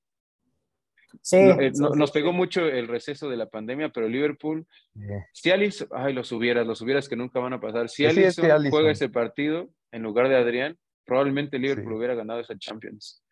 [1.21, 5.23] Sí, no, eh, no, nos pegó mucho el receso de la pandemia, pero Liverpool, yeah.
[5.31, 7.87] si Alice, ay, los hubieras, los hubieras que nunca van a pasar.
[7.87, 8.35] Si es
[8.69, 13.22] juega ese partido en lugar de Adrián, probablemente Liverpool hubiera ganado esa Champions.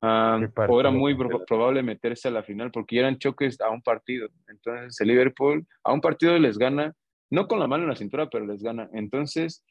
[0.00, 3.82] Um, era muy pro probable meterse a la final porque ya eran choques a un
[3.82, 4.28] partido.
[4.46, 6.94] Entonces el Liverpool a un partido les gana,
[7.30, 8.88] no con la mano en la cintura, pero les gana.
[8.92, 9.64] Entonces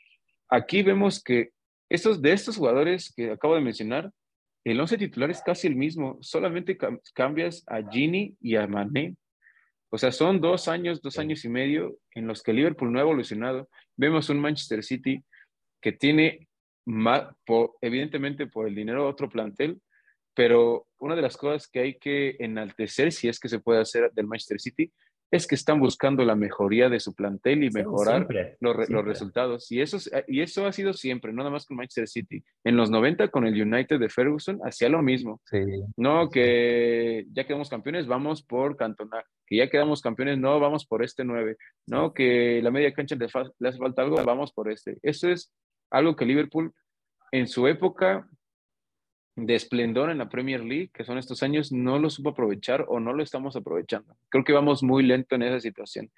[0.50, 1.52] aquí vemos que
[1.90, 4.12] estos, de estos jugadores que acabo de mencionar,
[4.66, 9.16] el once titular es casi el mismo, solamente cam cambias a Gini y a Mané.
[9.90, 13.04] O sea, son dos años, dos años y medio en los que Liverpool no ha
[13.04, 13.70] evolucionado.
[13.96, 15.24] Vemos un Manchester City
[15.82, 16.50] que tiene,
[16.86, 19.80] más, por, evidentemente por el dinero, otro plantel,
[20.38, 24.12] pero una de las cosas que hay que enaltecer, si es que se puede hacer
[24.14, 24.94] del Manchester City,
[25.32, 28.28] es que están buscando la mejoría de su plantel y mejorar
[28.60, 29.72] los, los, resultados.
[29.72, 29.98] Y eso,
[30.28, 32.44] y eso ha sido siempre, no nada más con Manchester City.
[32.64, 35.42] En los 90 con el United de Ferguson hacía lo mismo.
[35.98, 39.24] No, que ya quedamos campeones, vamos por Cantona.
[39.48, 41.58] Que ya quedamos campeones, no, vamos por este 9.
[41.88, 43.26] No, que la media cancha le,
[43.58, 45.00] le hace falta algo, vamos por este.
[45.02, 45.52] Eso es
[45.90, 46.72] algo que Liverpool
[47.32, 48.30] en su época
[49.38, 53.00] de esplendor en la Premier League, que son estos años, no lo supo aprovechar o
[53.00, 54.18] no lo estamos aprovechando.
[54.30, 56.12] Creo que vamos muy lento en esa situación.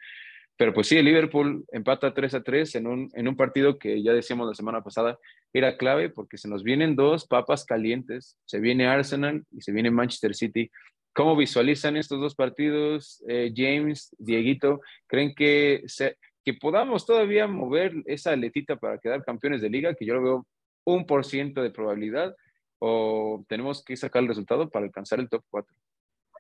[0.55, 4.01] Pero pues sí, el Liverpool empata 3 a 3 en un, en un partido que
[4.01, 5.19] ya decíamos la semana pasada
[5.53, 8.37] era clave porque se nos vienen dos papas calientes.
[8.45, 10.71] Se viene Arsenal y se viene Manchester City.
[11.13, 14.79] ¿Cómo visualizan estos dos partidos, eh, James, Dieguito?
[15.07, 19.93] ¿Creen que, se, que podamos todavía mover esa aletita para quedar campeones de liga?
[19.93, 20.47] Que yo lo veo
[20.85, 22.33] un por ciento de probabilidad
[22.79, 25.75] o tenemos que sacar el resultado para alcanzar el top 4?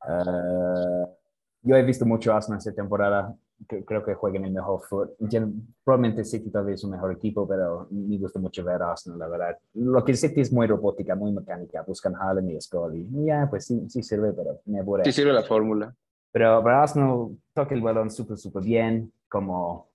[0.07, 1.07] Eh,
[1.61, 3.35] yo he visto mucho Arsenal esta temporada.
[3.67, 5.15] Creo que juegan el mejor fútbol.
[5.83, 9.27] Probablemente City todavía es un mejor equipo, pero me gusta mucho ver a Arsenal, la
[9.27, 9.57] verdad.
[9.73, 11.83] Lo que City es muy robótica, muy mecánica.
[11.83, 13.07] Buscan Haaland y Scully.
[13.25, 15.03] Ya, pues sí, sí sirve, pero me aburre.
[15.03, 15.93] Sí sirve la fórmula.
[16.31, 19.11] Pero para Arsenal toca el balón súper, súper bien.
[19.27, 19.89] Como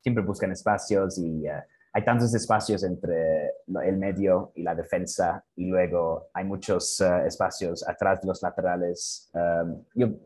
[0.00, 3.41] siempre buscan espacios y uh, hay tantos espacios entre
[3.80, 9.30] el medio y la defensa y luego hay muchos eh, espacios atrás de los laterales.
[9.34, 9.82] Um,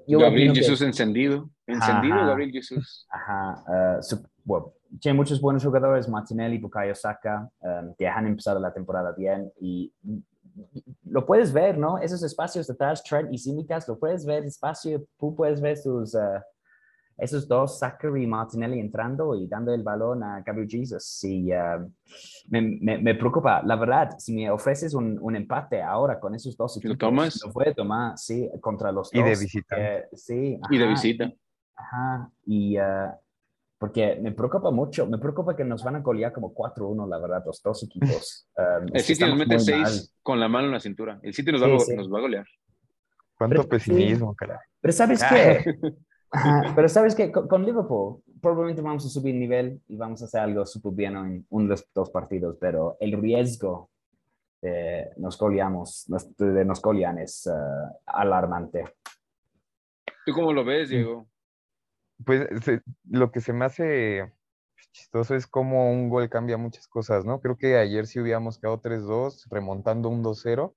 [0.06, 3.06] Gabriel Jesús encendido, encendido Gabriel Jesús.
[3.10, 9.12] Ajá, uh, tiene muchos buenos jugadores, Martinelli, Bukayo Saka, um, que han empezado la temporada
[9.12, 9.92] bien y
[11.04, 11.98] lo puedes ver, ¿no?
[11.98, 16.14] Esos espacios detrás, Trent y Simicas, lo puedes ver espacio, tú puedes ver sus...
[16.14, 16.40] Uh,
[17.18, 21.24] esos dos, Zachary y Martinelli entrando y dando el balón a Gabriel Jesus.
[21.24, 21.90] Y uh,
[22.48, 26.76] me, me, preocupa, la verdad, si me ofreces un, un empate ahora con esos dos
[26.76, 27.40] equipos, ¿Lo tomas?
[27.44, 29.26] Lo puede tomar, sí, contra los y dos.
[29.26, 29.76] De visita.
[30.12, 30.58] sí.
[30.70, 31.32] y de visita.
[31.74, 33.10] Ajá, y uh,
[33.78, 37.42] porque me preocupa mucho, me preocupa que nos van a golear como 4-1, la verdad,
[37.44, 38.48] los dos equipos.
[38.56, 41.20] Um, el City nos mete 6 con la mano en la cintura.
[41.22, 42.46] El City nos, va, nos va a golear.
[43.36, 44.56] Cuánto pesimismo, caray.
[44.80, 45.62] Pero ¿sabes qué?
[46.74, 50.66] pero sabes que con, Liverpool probablemente vamos a subir nivel y vamos a hacer algo
[50.66, 53.90] súper bien en uno de los dos partidos, pero el riesgo
[54.60, 56.06] de nos goleamos,
[56.38, 58.84] de nos golean es uh, alarmante.
[60.24, 61.28] ¿Tú cómo lo ves, Diego?
[62.24, 62.48] Pues
[63.08, 64.32] lo que se me hace
[64.92, 67.40] chistoso es cómo un gol cambia muchas cosas, ¿no?
[67.40, 70.74] Creo que ayer si hubiéramos quedado 3-2, remontando un 2-0,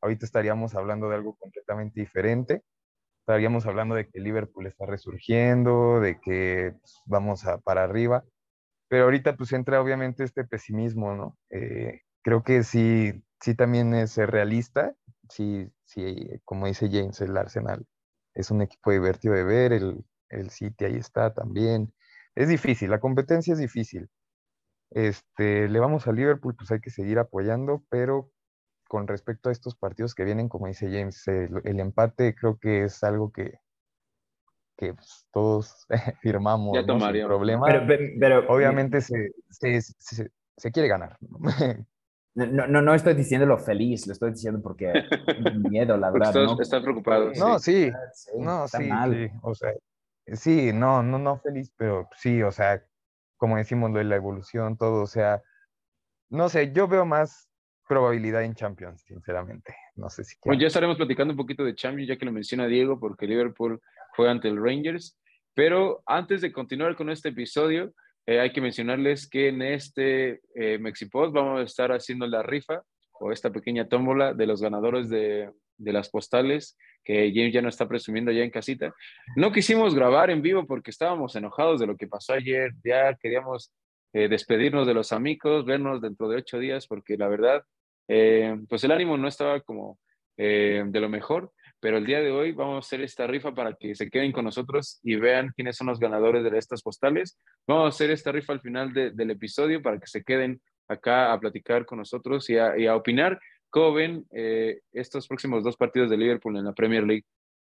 [0.00, 2.62] ahorita estaríamos hablando de algo completamente diferente
[3.30, 8.24] estaríamos hablando de que Liverpool está resurgiendo, de que pues, vamos a, para arriba,
[8.88, 11.38] pero ahorita pues entra obviamente este pesimismo, ¿no?
[11.50, 14.94] Eh, creo que sí, sí también es realista,
[15.28, 17.86] sí, sí, como dice James, el Arsenal
[18.34, 21.94] es un equipo divertido de ver, el, el City ahí está también.
[22.34, 24.08] Es difícil, la competencia es difícil.
[24.90, 28.32] Este, le vamos a Liverpool, pues hay que seguir apoyando, pero
[28.90, 33.04] con respecto a estos partidos que vienen, como dice James, el, empate creo que es
[33.04, 33.60] algo que,
[34.76, 35.86] que pues, todos
[36.22, 36.98] firmamos ya ¿no?
[36.98, 37.68] Sin problema.
[37.86, 41.16] Pero, obviamente se, se, se, quiere ganar.
[42.34, 44.92] No, no, no estoy diciéndolo feliz, lo estoy diciendo porque
[45.70, 46.34] miedo, la verdad.
[46.34, 46.60] ¿no?
[46.60, 47.30] Está preocupado.
[47.36, 47.92] No, sí,
[48.36, 49.72] no, sí, sí, o sea,
[50.32, 52.84] sí, no, no, no feliz, pero sí, o sea,
[53.36, 55.44] como decimos, lo de la evolución, todo, o sea,
[56.28, 57.49] no sé, yo veo más
[57.90, 59.74] probabilidad en Champions, sinceramente.
[59.96, 60.36] No sé si.
[60.44, 63.80] Bueno, ya estaremos platicando un poquito de Champions, ya que lo menciona Diego, porque Liverpool
[64.14, 65.18] fue ante el Rangers.
[65.54, 67.92] Pero antes de continuar con este episodio,
[68.26, 72.80] eh, hay que mencionarles que en este eh, Mexipod vamos a estar haciendo la rifa
[73.18, 77.70] o esta pequeña tómbola de los ganadores de, de las postales que James ya no
[77.70, 78.94] está presumiendo ya en casita.
[79.34, 83.72] No quisimos grabar en vivo porque estábamos enojados de lo que pasó ayer, ya queríamos
[84.12, 87.64] eh, despedirnos de los amigos, vernos dentro de ocho días, porque la verdad
[88.12, 90.00] eh, pues el ánimo no estaba como
[90.36, 93.74] eh, de lo mejor, pero el día de hoy vamos a hacer esta rifa para
[93.74, 97.38] que se queden con nosotros y vean quiénes son los ganadores de estas postales.
[97.68, 101.38] Vamos a hacer esta rifa al final del episodio para que se queden acá a
[101.38, 103.38] platicar con nosotros y a, opinar
[103.70, 107.24] cómo ven eh, estos próximos dos partidos de Liverpool en la Premier League.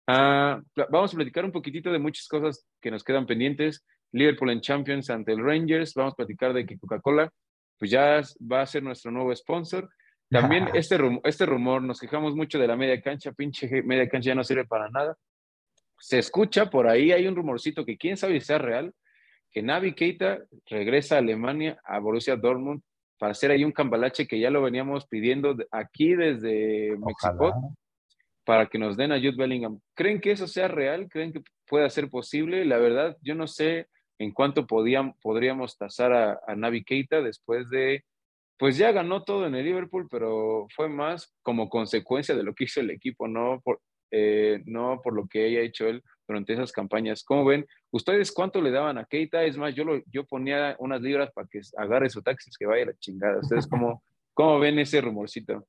[0.07, 3.85] Ah, vamos a platicar un poquitito de muchas cosas que nos quedan pendientes.
[4.11, 5.93] Liverpool en Champions ante el Rangers.
[5.93, 7.31] Vamos a platicar de que Coca-Cola
[7.79, 9.89] pues ya va a ser nuestro nuevo sponsor.
[10.29, 14.29] También este, rumor, este rumor, nos quejamos mucho de la media cancha, pinche media cancha
[14.29, 15.17] ya no sirve para nada.
[15.99, 18.93] Se escucha por ahí, hay un rumorcito que quién sabe si sea real,
[19.51, 22.81] que Navi Keita regresa a Alemania, a Borussia Dortmund,
[23.17, 27.75] para hacer ahí un cambalache que ya lo veníamos pidiendo aquí desde México,
[28.43, 29.79] para que nos den a Jude Bellingham.
[29.93, 31.07] ¿Creen que eso sea real?
[31.07, 31.41] ¿Creen que
[31.73, 32.65] pueda ser posible.
[32.65, 33.87] La verdad, yo no sé
[34.19, 38.05] en cuánto podíamos, podríamos tasar a, a Navi Keita después de,
[38.57, 42.65] pues ya ganó todo en el Liverpool, pero fue más como consecuencia de lo que
[42.65, 46.71] hizo el equipo, no por, eh, no por lo que haya hecho él durante esas
[46.71, 47.23] campañas.
[47.23, 47.65] ¿Cómo ven?
[47.91, 49.43] ¿Ustedes cuánto le daban a Keita?
[49.43, 52.83] Es más, yo, lo, yo ponía unas libras para que agarre su taxi, que vaya
[52.83, 53.39] a la chingada.
[53.39, 55.67] ¿Ustedes cómo, cómo ven ese rumorcito?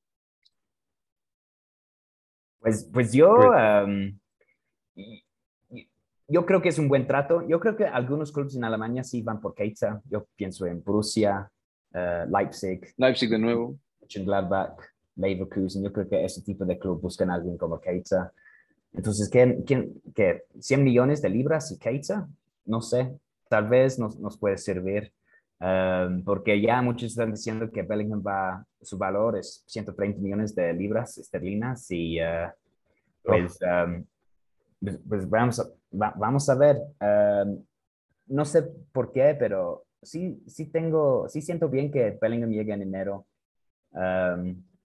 [2.60, 4.18] Pues, pues yo, um,
[6.28, 7.46] yo creo que es un buen trato.
[7.46, 10.00] Yo creo que algunos clubes en Alemania sí van por Keita.
[10.04, 11.50] Yo pienso en Borussia,
[11.94, 12.94] uh, Leipzig.
[12.96, 13.78] Leipzig de nuevo.
[14.14, 14.78] Gladbach,
[15.16, 15.82] Leverkusen.
[15.82, 18.32] Yo creo que ese tipo de club buscan a alguien como Keita.
[18.92, 22.28] Entonces, ¿qué, quién, qué, 100 millones de libras y Keita?
[22.64, 23.12] No sé.
[23.48, 25.12] Tal vez nos, nos puede servir.
[25.60, 30.72] Um, porque ya muchos están diciendo que Bellingham va, su valor es 130 millones de
[30.74, 32.50] libras esterlinas y uh,
[33.22, 34.04] pues, um,
[34.80, 36.76] pues, pues, vamos, a, vamos a ver.
[37.00, 37.64] Um,
[38.26, 42.82] no sé por qué, pero sí, sí tengo, sí siento bien que Bellingham llegue en
[42.82, 43.26] enero.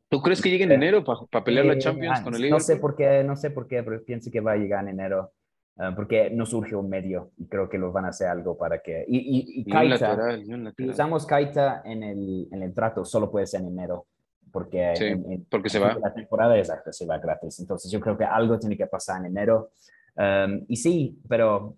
[0.09, 2.59] ¿Tú crees que llegue en enero para pelear la Champions con el Liverpool?
[2.59, 4.89] No sé por qué, no sé por qué, pero pienso que va a llegar en
[4.89, 5.33] enero.
[5.81, 8.79] Ah, porque no surge un medio y creo que lo van a hacer algo para
[8.79, 9.05] que...
[9.07, 10.37] Y, y, y, Kaita,
[10.75, 14.05] si usamos Kaita en el, en el trato, solo puede ser en enero,
[14.51, 15.97] porque, en, porque se va.
[15.97, 17.61] La temporada exacta se va gratis.
[17.61, 19.71] Entonces yo creo que algo tiene que pasar en enero.
[20.17, 21.77] Um, y sí, pero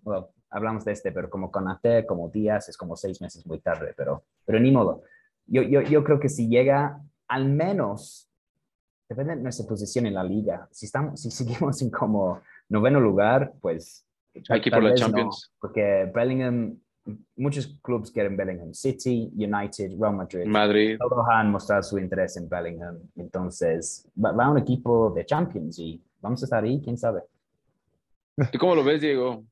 [0.52, 3.94] hablamos de este, pero como con AT, como Díaz, es como seis meses muy tarde,
[3.96, 5.02] pero, pero ni modo.
[5.46, 8.28] Yo, yo, yo creo que si llega al menos,
[9.08, 13.52] depende de nuestra posición en la liga, si, estamos, si seguimos en como noveno lugar,
[13.60, 14.06] pues...
[14.48, 15.52] Hay que por la Champions.
[15.60, 16.78] porque Bellingham,
[17.36, 18.72] muchos clubes quieren Bellingham.
[18.72, 20.46] City, United, Real Madrid.
[20.46, 20.96] Madrid.
[20.98, 22.98] Todos han mostrado su interés en Bellingham.
[23.16, 27.20] Entonces, va, a un equipo de Champions y vamos a estar ahí, quién sabe.
[28.50, 29.44] ¿Tú cómo lo ves, Diego?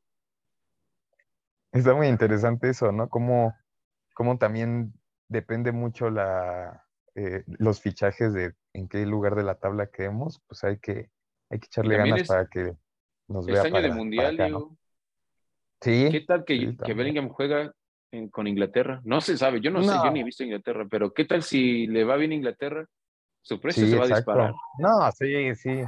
[1.72, 3.08] Está muy interesante eso, ¿no?
[3.08, 3.54] Como,
[4.14, 4.92] como también
[5.28, 10.64] depende mucho la, eh, los fichajes de en qué lugar de la tabla quedemos, pues
[10.64, 11.10] hay que,
[11.50, 12.74] hay que echarle ganas para que
[13.28, 13.62] nos vea.
[13.62, 14.36] año de mundial.
[15.80, 16.08] Sí.
[16.10, 17.72] ¿Qué tal que, que Bellingham juega
[18.32, 19.00] con Inglaterra?
[19.04, 21.86] No se sabe, yo no, sé, yo ni he visto Inglaterra, pero ¿qué tal si
[21.86, 22.86] le va bien Inglaterra?
[23.42, 24.54] Su precio se va a disparar.
[24.78, 25.82] No, sí, sí.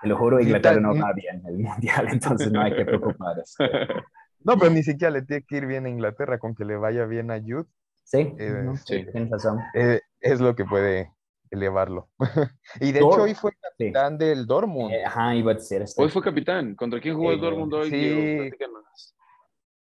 [0.00, 3.54] Te lo juro, Inglaterra no va bien el mundial, entonces no hay que preocuparse.
[4.40, 7.04] No, pero ni siquiera le tiene que ir bien a Inglaterra, con que le vaya
[7.06, 7.66] bien a Jude.
[8.04, 9.04] Sí, eh, sí.
[9.12, 9.60] tienes razón.
[9.74, 11.12] Eh, es lo que puede
[11.50, 12.08] elevarlo.
[12.80, 14.92] y de hecho hoy fue capitán del Dortmund.
[14.92, 16.02] Eh, ajá, iba a decir esto.
[16.02, 16.74] Hoy fue capitán.
[16.74, 17.90] ¿Contra quién jugó el Dortmund hoy?
[17.90, 18.50] Sí.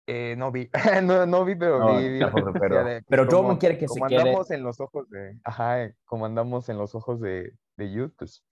[0.05, 0.69] Eh, no vi,
[1.03, 2.19] no, no, vi, pero vi.
[2.59, 4.19] pero, pero Dortmund quiere que se quede.
[4.19, 8.43] andamos en los ojos de, ajá, como andamos en los ojos de, de Youth, pues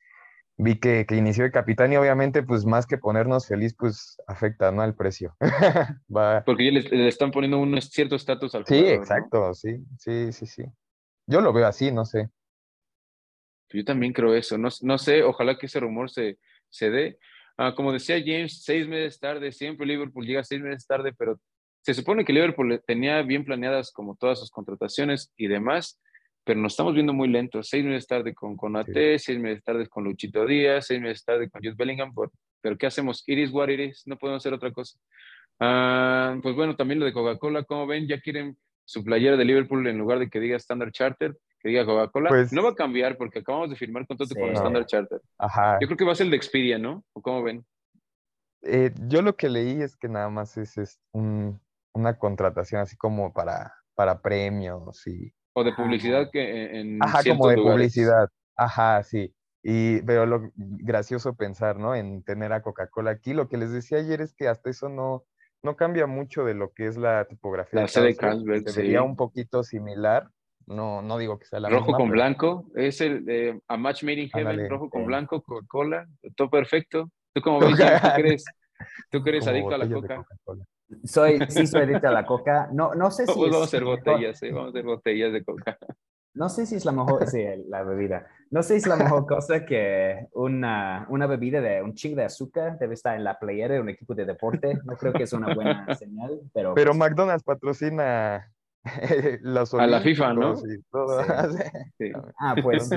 [0.62, 4.72] vi que, que, inició el capitán y obviamente, pues más que ponernos feliz, pues afecta,
[4.72, 4.82] ¿no?
[4.82, 5.36] Al precio.
[6.16, 6.44] Va.
[6.46, 10.64] Porque ya le, están poniendo un cierto estatus al Sí, exacto, sí, sí, sí, sí.
[11.26, 12.30] Yo lo veo así, no sé.
[13.70, 14.58] Yo también creo eso.
[14.58, 16.38] No, no sé, ojalá que ese rumor se,
[16.70, 17.18] se dé.
[17.58, 21.40] Ah, como decía James, seis meses tarde, siempre Liverpool llega seis meses tarde, pero
[21.82, 26.00] se supone que Liverpool tenía bien planeadas como todas sus contrataciones y demás,
[26.44, 27.70] pero nos estamos viendo muy lentos.
[27.70, 31.62] Seis meses tarde con Conate, seis meses tarde con Luchito Díaz, seis meses tarde con
[31.62, 32.14] Jude Bellingham,
[32.62, 33.24] pero ¿qué hacemos?
[33.28, 34.98] Iris what iris, no podemos hacer otra cosa.
[35.60, 39.86] Ah, pues bueno, también lo de Coca-Cola, como ven, ya quieren su playera de Liverpool
[39.88, 43.16] en lugar de que diga Standard Charter, que diga Coca-Cola, pues no va a cambiar
[43.18, 45.22] porque acabamos de firmar contrato con Standard Charter.
[45.38, 45.78] Ajá.
[45.80, 47.04] Yo creo que va a ser el de Expedia, ¿no?
[47.14, 47.64] ¿O cómo ven?
[48.64, 51.62] Eh, yo lo que leí es que nada más es, es un,
[51.94, 55.32] una contratación así como para, para premios y...
[55.54, 57.04] O de publicidad que en...
[57.04, 58.30] Ajá, como de publicidad.
[58.56, 59.34] Ajá, sí.
[59.64, 61.96] Y, pero lo gracioso pensar, ¿no?
[61.96, 63.34] En tener a Coca-Cola aquí.
[63.34, 65.26] Lo que les decía ayer es que hasta eso no,
[65.62, 67.82] no cambia mucho de lo que es la tipografía.
[67.82, 70.30] La sede Carlsberg, Sería un poquito similar.
[70.68, 74.22] No, no digo que sea la rojo con blanco, es el de A Match Made
[74.22, 77.12] in Heaven, rojo con blanco, Coca-Cola, todo perfecto.
[77.34, 77.78] ¿Tú cómo ves?
[77.78, 78.46] ¿Tú crees,
[79.10, 80.26] ¿tú crees adicto a la coca?
[81.04, 82.70] Soy, sí, soy adicto a la coca.
[82.72, 83.40] No, no sé si.
[83.40, 84.52] Vamos a hacer botellas, ¿eh?
[84.52, 85.78] vamos a hacer botellas de coca.
[86.34, 88.28] No sé si es la mejor, sí, la bebida.
[88.52, 92.24] No sé si es la mejor cosa que una, una bebida de un ching de
[92.24, 94.78] azúcar debe estar en la playera de un equipo de deporte.
[94.86, 96.74] No creo que es una buena señal, pero...
[96.74, 98.50] Pero pues McDonald's patrocina
[99.42, 100.56] los A la FIFA, ¿no?
[101.98, 102.12] Sí.
[102.40, 102.90] Ah, pues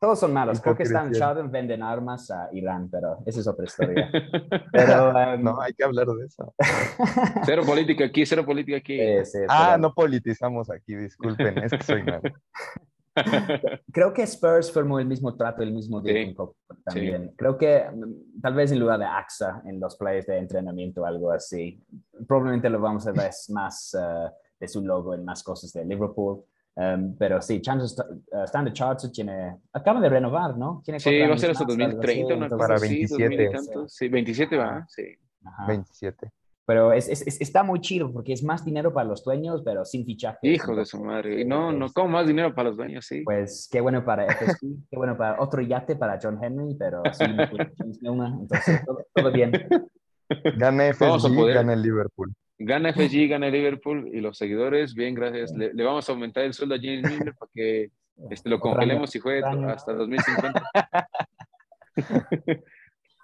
[0.00, 0.60] todos son malos.
[0.60, 4.10] Creo que Stan Sheldon venden armas a Irán, pero esa es otra historia.
[4.72, 6.54] Pero, em, no, hay que hablar de eso.
[7.44, 8.98] cero política aquí, cero política aquí.
[9.48, 12.22] ah, no politizamos aquí, disculpen, es que soy nuevo.
[13.92, 16.52] Creo que Spurs formó el mismo trato el mismo día con
[16.84, 17.32] también.
[17.36, 21.04] Creo que mm, tal vez en lugar de AXA en los plays de entrenamiento o
[21.04, 21.82] algo así.
[22.26, 26.42] Probablemente lo vamos a ver más uh, de su logo en más cosas de Liverpool.
[26.80, 30.80] Um, pero sí, Chances, uh, Standard Chartered tiene, acaba de renovar, ¿no?
[30.82, 33.50] Tiene sí, va a ser hasta 2030, una para 27.
[33.86, 35.02] sí, 27 va, sí.
[35.44, 35.66] Ajá.
[35.66, 36.32] 27.
[36.64, 40.06] Pero es, es, está muy chido porque es más dinero para los dueños, pero sin
[40.06, 40.38] fichaje.
[40.42, 41.44] Hijo de su madre.
[41.44, 43.04] No, no, ¿cómo más dinero para los dueños?
[43.04, 43.22] Sí.
[43.24, 47.24] Pues qué bueno para FSG, qué bueno para otro yate para John Henry, pero sí,
[47.24, 49.52] entonces todo, todo bien.
[50.56, 52.32] Gana FSG, gana el Liverpool.
[52.62, 55.50] Gana FSG, gana Liverpool y los seguidores, bien, gracias.
[55.56, 57.90] Le, le vamos a aumentar el sueldo a James Miller para que
[58.28, 60.62] este, lo congelemos y juegue hasta 2050.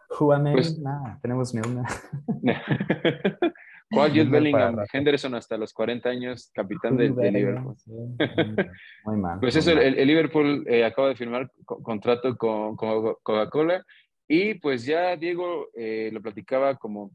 [0.09, 1.85] Juame, pues, nada, tenemos ni una.
[3.91, 4.79] ¿Cuál Jude Bellingham?
[4.91, 7.77] Henderson hasta los 40 años, capitán de, de Liverpool.
[9.05, 9.39] Muy mal.
[9.39, 13.85] Pues eso, el, el, Liverpool eh, acaba de firmar co contrato con, con Coca-Cola
[14.27, 17.11] y pues ya Diego eh, lo platicaba como,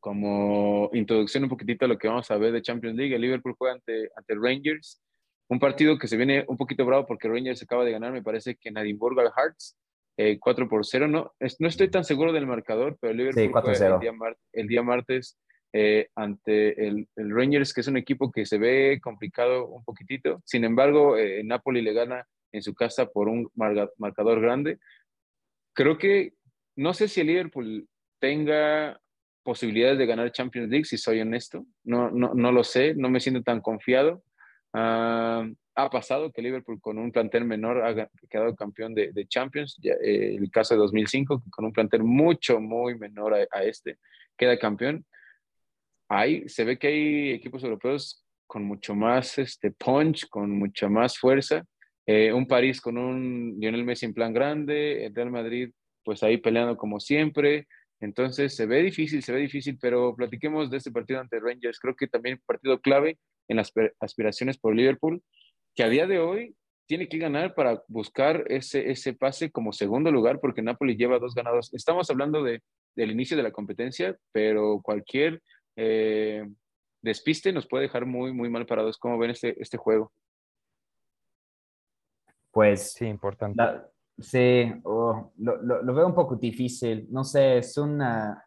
[0.00, 3.14] como introducción un poquitito a lo que vamos a ver de Champions League.
[3.14, 5.02] El Liverpool juega ante, ante Rangers,
[5.48, 8.56] un partido que se viene un poquito bravo porque Rangers acaba de ganar, me parece
[8.56, 9.76] que en Edimburgo al Hearts
[10.16, 11.08] eh, 4 por 0.
[11.08, 14.12] No, no estoy tan seguro del marcador, pero Liverpool sí, el, día
[14.52, 15.38] el, día martes
[15.72, 20.40] eh, ante el, el, Rangers, que es un equipo que se ve complicado un poquitito.
[20.44, 24.78] Sin embargo, eh, Napoli le gana en su casa por un marcador grande.
[25.74, 26.32] Creo que
[26.76, 27.86] no sé si el Liverpool
[28.18, 28.98] tenga
[29.46, 31.64] posibilidades de ganar Champions League, si soy honesto.
[31.84, 34.24] No, no, no lo sé, no me siento tan confiado.
[34.74, 39.78] Uh, ha pasado que Liverpool con un plantel menor ha quedado campeón de, de Champions,
[39.80, 43.98] ya, eh, el caso de 2005, con un plantel mucho, muy menor a, a, este,
[44.36, 45.06] queda campeón.
[46.08, 51.18] Ahí se ve que hay equipos europeos con mucho más este, punch, con mucha más
[51.18, 51.64] fuerza.
[52.04, 55.70] Eh, un París con un Lionel Messi en plan grande, el Real Madrid
[56.04, 57.66] pues ahí peleando como siempre.
[58.00, 61.80] Entonces se ve difícil, se ve difícil, pero platiquemos de este partido ante Rangers.
[61.80, 65.22] Creo que también partido clave en las aspiraciones por Liverpool
[65.74, 66.56] que a día de hoy
[66.86, 71.34] tiene que ganar para buscar ese, ese pase como segundo lugar, porque Napoli lleva dos
[71.34, 71.72] ganados.
[71.74, 72.62] Estamos hablando de,
[72.94, 75.42] del inicio de la competencia, pero cualquier
[75.74, 76.46] eh,
[77.02, 78.98] despiste nos puede dejar muy, muy mal parados.
[78.98, 80.12] ¿Cómo ven este, este juego?
[82.52, 83.56] Pues sí, importante.
[83.56, 83.86] La,
[84.18, 87.06] sí, oh, lo, lo, lo, veo un poco difícil.
[87.10, 88.46] No sé, es una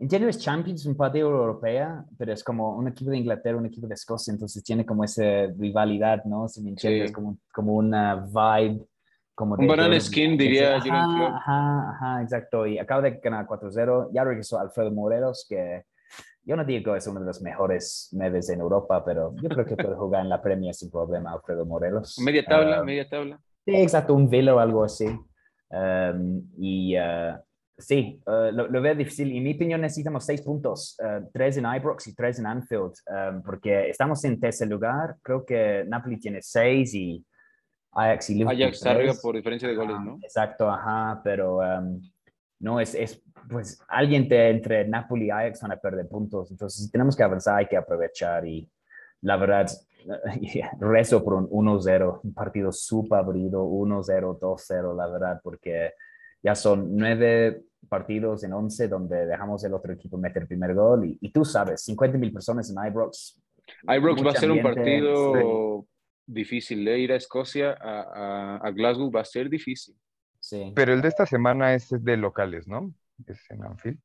[0.00, 3.86] Entiendo es Champions, un partido europea, pero es como un equipo de Inglaterra, un equipo
[3.86, 5.22] de Escocia, entonces tiene como esa
[5.58, 6.48] rivalidad, ¿no?
[6.48, 7.14] Si me entiendes, sí.
[7.14, 8.86] como, como una vibe.
[9.34, 12.66] Como un banana skin, diría ajá, ajá, ajá, exacto.
[12.66, 14.08] Y acaba de ganar 4-0.
[14.10, 15.84] Ya regresó Alfredo Morelos, que
[16.44, 19.66] yo no digo que es uno de los mejores medes en Europa, pero yo creo
[19.66, 22.18] que puede jugar en la Premier sin problema, Alfredo Morelos.
[22.24, 23.38] Media tabla, uh, media tabla.
[23.74, 25.06] Exacto, un Villa o algo así.
[25.70, 26.96] Um, y.
[26.96, 27.38] Uh,
[27.80, 29.34] Sí, uh, lo, lo, veo difícil.
[29.34, 33.42] En mi opinión, necesitamos seis puntos, uh, tres en Ibrox y tres en Anfield, um,
[33.42, 35.16] porque estamos en tercer lugar.
[35.22, 37.24] Creo que Napoli tiene seis y
[37.92, 38.62] Ajax y Liverpool.
[38.62, 40.18] Ajax está arriba por diferencia de goles, ¿no?
[40.22, 42.00] Exacto, ajá, pero um,
[42.60, 46.50] no es, es, pues alguien te, entre Napoli y Ajax van a perder puntos.
[46.50, 48.46] Entonces, si tenemos que avanzar, hay que aprovechar.
[48.46, 48.70] Y
[49.22, 49.66] la verdad,
[50.80, 55.92] rezo por un 1-0, un partido súper abrido, 1-0, 2-0, la verdad, porque
[56.42, 61.06] ya son nueve partidos en 11 donde dejamos el otro equipo meter el primer gol
[61.06, 63.40] y, y tú sabes, 50 mil personas en Ibrox.
[63.88, 65.88] Ibrox va a ser un partido sí.
[66.26, 66.98] difícil, de ¿eh?
[67.00, 69.94] ir a Escocia, a, a, a, Glasgow va a ser difícil.
[70.38, 70.72] Sí.
[70.74, 72.92] Pero el de esta semana es de locales, ¿no?
[73.26, 73.98] Es en Anfield.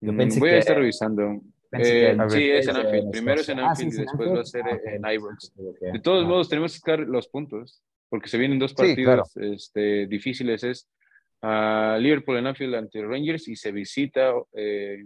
[0.00, 1.40] Yo pensé mm, Voy que, a estar revisando.
[1.72, 3.10] Eh, sí, es en Anfield.
[3.10, 5.52] Primero es en Anfield ah, sí, y después va a ser ah, en Ibrox.
[5.56, 5.92] Okay.
[5.92, 6.28] De todos ah.
[6.28, 9.54] modos, tenemos que buscar los puntos, porque se vienen dos partidos claro.
[9.54, 10.64] este, difíciles.
[10.64, 10.88] Es
[11.42, 15.04] a Liverpool en Anfield ante Rangers y se visita eh,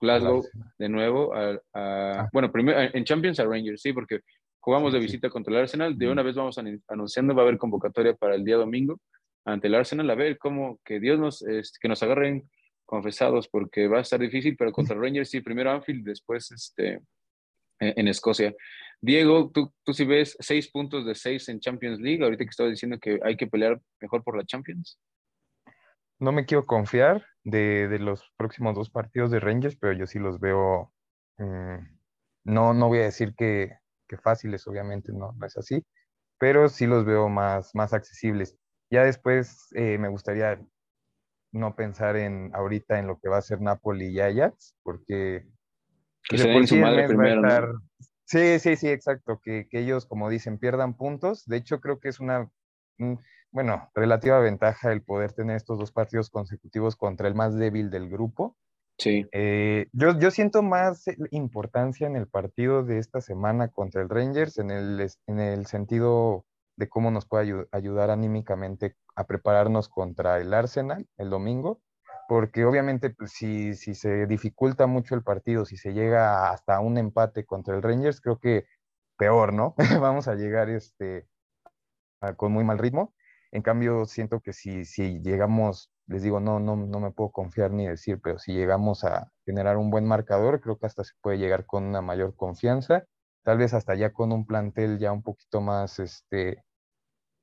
[0.00, 0.44] Glasgow
[0.78, 1.34] de nuevo.
[1.34, 2.28] A, a, ah.
[2.32, 4.20] Bueno, primero en Champions a Rangers, sí, porque
[4.60, 5.98] jugamos de visita contra el Arsenal.
[5.98, 9.00] De una vez vamos anunciando, va a haber convocatoria para el día domingo
[9.44, 12.48] ante el Arsenal, a ver cómo que Dios nos, este, que nos agarren
[12.88, 17.00] confesados, porque va a estar difícil, pero contra Rangers sí, primero Anfield, después este,
[17.78, 18.54] en Escocia.
[19.00, 22.70] Diego, tú, tú sí ves seis puntos de seis en Champions League, ahorita que estaba
[22.70, 24.98] diciendo que hay que pelear mejor por la Champions
[26.18, 30.18] no me quiero confiar de, de, los próximos dos partidos de Rangers, pero yo sí
[30.18, 30.92] los veo,
[31.38, 31.80] eh,
[32.44, 33.78] no, no voy a decir que,
[34.08, 35.84] que fáciles, obviamente no, no, es así,
[36.38, 38.56] pero sí los veo más, más accesibles.
[38.90, 40.60] Ya después eh, me gustaría
[41.52, 45.46] no pensar en ahorita en lo que va a ser Napoli y Ajax, porque
[46.28, 47.68] que se den su madre primero, estar...
[47.68, 47.80] ¿no?
[48.24, 51.46] Sí, sí, sí, exacto, que, que, ellos, como dicen, pierdan puntos.
[51.46, 52.50] De hecho, creo que es una,
[53.50, 58.10] bueno, relativa ventaja el poder tener estos dos partidos consecutivos contra el más débil del
[58.10, 58.54] grupo.
[58.98, 59.26] Sí.
[59.32, 64.58] Eh, yo, yo siento más importancia en el partido de esta semana contra el Rangers
[64.58, 66.44] en el, en el sentido
[66.78, 71.80] de cómo nos puede ayudar anímicamente a prepararnos contra el Arsenal el domingo,
[72.28, 76.96] porque obviamente pues, si, si se dificulta mucho el partido, si se llega hasta un
[76.96, 78.66] empate contra el Rangers, creo que
[79.16, 79.74] peor, ¿no?
[80.00, 81.26] Vamos a llegar este,
[82.36, 83.12] con muy mal ritmo.
[83.50, 87.72] En cambio, siento que si, si llegamos, les digo, no, no, no me puedo confiar
[87.72, 91.38] ni decir, pero si llegamos a generar un buen marcador, creo que hasta se puede
[91.38, 93.04] llegar con una mayor confianza,
[93.42, 96.62] tal vez hasta ya con un plantel ya un poquito más, este,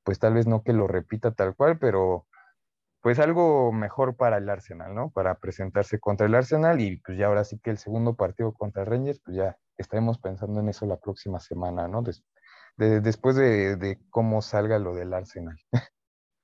[0.05, 2.27] pues tal vez no que lo repita tal cual, pero
[3.01, 5.11] pues algo mejor para el Arsenal, ¿no?
[5.11, 8.83] Para presentarse contra el Arsenal y pues ya ahora sí que el segundo partido contra
[8.83, 12.03] el Rangers, pues ya estaremos pensando en eso la próxima semana, ¿no?
[12.77, 15.57] después de, cómo salga lo del Arsenal.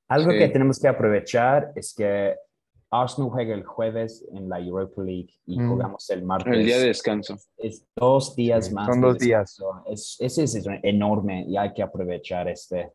[0.07, 2.36] Algo que tenemos que aprovechar es que
[2.91, 5.70] Arsenal juega el jueves en la Europa League y mm.
[5.70, 6.53] jugamos el martes.
[6.53, 7.38] El día de descanso.
[7.57, 8.88] Es dos días más.
[8.88, 9.57] Son dos días.
[9.88, 12.91] Es, ese es enorme y hay que aprovechar este.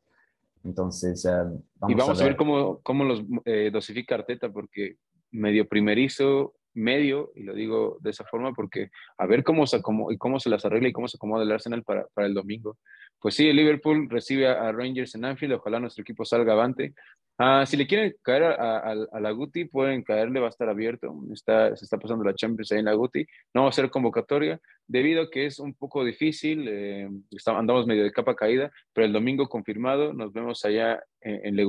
[0.66, 4.96] Entonces, eh, vamos y vamos a ver, cómo, cómo los eh, dosifica Arteta, porque
[5.30, 10.10] medio primerizo, medio, y lo digo de esa forma porque a ver cómo se, cómo,
[10.10, 12.76] y cómo se las arregla y cómo se acomoda el Arsenal para, para el domingo.
[13.20, 16.94] Pues sí, el Liverpool recibe a, Rangers en Anfield, ojalá nuestro equipo salga avante.
[17.38, 21.14] Ah, si le quieren caer a, la Guti, pueden caerle, va a estar abierto.
[21.32, 23.26] Está, se está pasando la Champions ahí en la Guti.
[23.52, 26.66] No va a ser convocatoria, debido a que es un poco difícil.
[26.66, 27.08] Eh,
[27.46, 31.66] andamos medio de capa caída, pero el domingo confirmado nos vemos allá en, en Le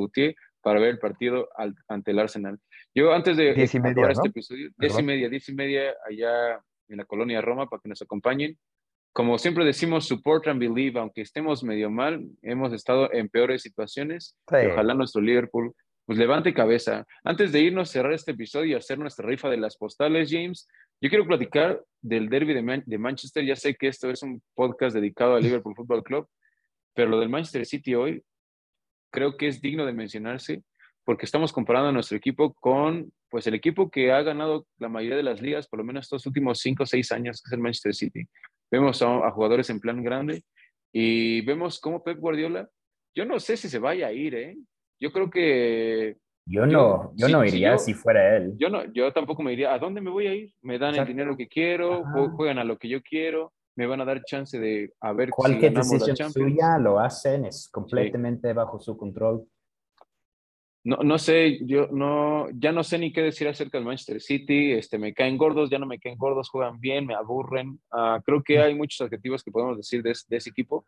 [0.62, 1.50] para ver el partido
[1.88, 2.60] ante el Arsenal.
[2.94, 6.62] Yo antes de diez y media, este episodio, diez y media, diez y media allá
[6.90, 8.58] en la colonia Roma para que nos acompañen.
[9.18, 14.38] Como siempre decimos, support and believe, aunque estemos medio mal, hemos estado en peores situaciones.
[14.46, 15.74] ojalá nuestro Liverpool
[16.06, 17.04] pues levante cabeza.
[17.24, 20.68] Antes de irnos, cerrar este episodio y hacer nuestra rifa de las postales, James,
[21.02, 23.44] yo quiero platicar del derby de, de Manchester.
[23.44, 26.28] Ya sé que esto es un podcast dedicado al Liverpool Football Club,
[26.94, 28.24] pero lo del Manchester City hoy
[29.12, 30.62] creo que es digno de mencionarse
[31.06, 35.18] porque estamos comparando a nuestro equipo con pues el equipo que ha ganado la mayoría
[35.18, 37.62] de las ligas, por lo menos estos últimos cinco o seis años, que es el
[37.62, 38.28] Manchester City.
[38.72, 40.44] Vemos a, jugadores en plan grande
[40.92, 42.70] y vemos cómo Pep Guardiola,
[43.16, 44.58] yo no sé si se vaya a ir, ¿eh?
[45.00, 46.18] Yo creo que...
[46.50, 48.54] Yo no, yo, no iría si, fuera él.
[48.58, 50.54] Yo, no, yo tampoco me iría, ¿a dónde me voy a ir?
[50.62, 52.06] Me dan el dinero que quiero,
[52.36, 55.84] juegan a lo que yo quiero, me van a dar chance de a ver Cualquier
[55.84, 59.46] si decisión suya lo hacen, es completamente bajo su control.
[60.88, 64.72] No, no sé, yo no, ya no sé ni qué decir acerca del Manchester City,
[64.72, 67.78] este, me caen gordos, ya no me caen gordos, juegan bien, me aburren.
[67.92, 70.88] Ah, creo que hay muchos adjetivos que podemos decir de, ese equipo,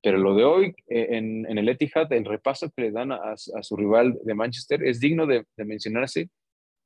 [0.00, 3.32] pero lo de hoy eh, en, en, el Etihad, el repaso que le dan a,
[3.32, 6.30] a su rival de Manchester es digno de, de, mencionarse,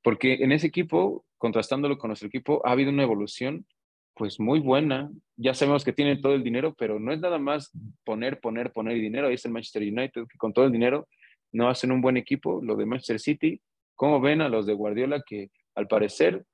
[0.03, 3.67] porque en ese equipo, contrastándolo con nuestro equipo, ha habido una evolución
[4.15, 5.11] pues muy buena.
[5.37, 7.71] Ya sabemos que tienen todo el dinero, pero no es nada más
[8.05, 9.27] poner, poner, poner dinero.
[9.27, 11.07] Ahí está el Manchester United, que con todo el dinero
[11.55, 12.61] no hacen un buen equipo.
[12.63, 13.61] Lo de Manchester City,
[13.95, 16.45] ¿cómo ven a los de Guardiola que al parecer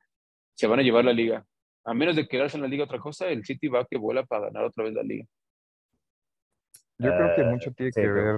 [0.54, 1.44] se van a llevar la liga?
[1.84, 4.46] A menos de quedarse en la liga otra cosa, el City va que vuela para
[4.46, 5.24] ganar otra vez la liga.
[6.98, 8.36] Yo creo que mucho tiene que ver,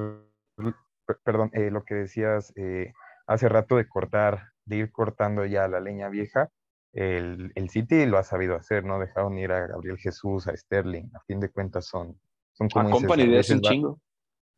[1.25, 2.93] perdón, eh, lo que decías eh,
[3.27, 6.49] hace rato de cortar, de ir cortando ya la leña vieja
[6.93, 8.99] el, el, City lo ha sabido hacer, ¿no?
[8.99, 12.19] Dejaron ir a Gabriel Jesús, a Sterling, a fin de cuentas son,
[12.53, 12.89] son como...
[12.89, 13.99] A Company de ese chingo.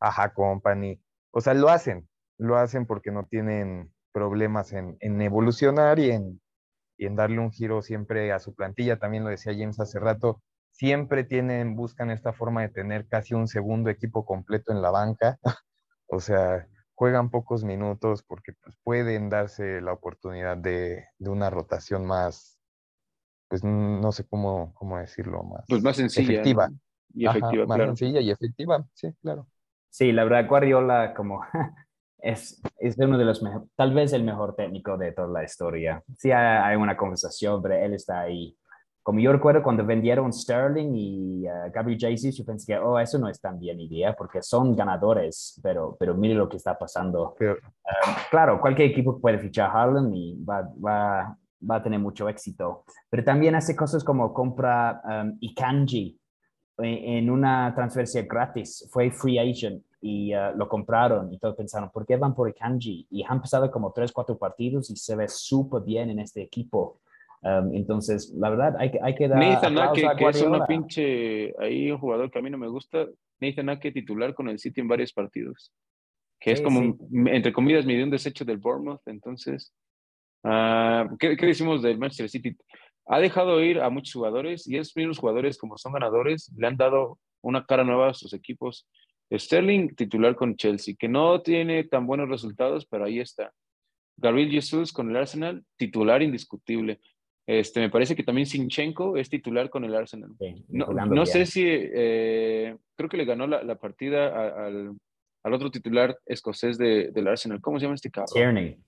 [0.01, 1.01] Ajá, Company.
[1.37, 2.09] O sea, lo hacen,
[2.39, 6.41] lo hacen porque no tienen problemas en, en evolucionar y en,
[6.97, 9.01] y en darle un giro siempre a su plantilla.
[9.01, 13.49] También lo decía James hace rato, siempre tienen, buscan esta forma de tener casi un
[13.49, 15.39] segundo equipo completo en la banca.
[16.07, 22.61] o sea, juegan pocos minutos porque pues, pueden darse la oportunidad de, una rotación más,
[23.49, 26.35] pues no sé cómo, cómo decirlo, más, pues más sencilla.
[26.35, 26.71] Efectiva.
[27.13, 29.49] Y efectiva, más sencilla y efectiva, sí, claro.
[29.95, 31.43] Sí, la verdad, Guardiola como
[32.19, 36.03] es, es uno de los mejores, tal vez el mejor técnico de toda la historia.
[36.19, 38.59] Sí hay, una conversación, pero él está ahí
[39.05, 43.19] como yo recuerdo cuando vendieron Sterling y uh, Gabriel Jesus, yo pensé que, oh, eso
[43.21, 47.37] no es tan bien idea porque son ganadores, pero, pero mire lo que está pasando.
[47.41, 51.37] Um, claro, cualquier equipo puede fichar a Harlan y va, va,
[51.71, 56.19] va, a tener mucho éxito, pero también hace cosas como compra um, Ikanji
[56.79, 62.05] en, una transferencia gratis, fue free agent y uh, lo compraron y todos pensaron, ¿por
[62.05, 63.07] qué van por Ikanji?
[63.11, 67.01] Y han pasado como tres, cuatro partidos y se ve súper bien en este equipo.
[67.43, 69.39] Um, entonces, la verdad, hay, hay que dar.
[69.39, 71.55] Nathan Ake, que es una pinche.
[71.59, 73.07] Ahí un jugador que a mí no me gusta.
[73.39, 75.73] Nathan Ake titular con el City en varios partidos.
[76.41, 76.97] que es como,
[77.27, 79.03] entre comillas, medio un desecho del Bournemouth.
[79.07, 79.75] Entonces,
[80.43, 82.57] uh, ¿qué, ¿qué, decimos del Manchester City?
[83.07, 86.77] Ha dejado ir a muchos jugadores y esos mismos jugadores, como son ganadores, le han
[86.77, 88.89] dado una cara nueva a sus equipos.
[89.33, 93.53] Sterling, titular con Chelsea, que no tiene tan buenos resultados, pero ahí está.
[94.17, 97.01] Gabriel Jesús con el Arsenal, titular indiscutible.
[97.47, 100.31] Este, me parece que también Sinchenko es titular con el Arsenal.
[100.69, 104.97] no, sé si, eh, creo que le ganó la, partida al,
[105.43, 107.61] otro titular escocés del Arsenal.
[107.61, 108.33] ¿Cómo se llama este cabrón?
[108.33, 108.79] Tierney.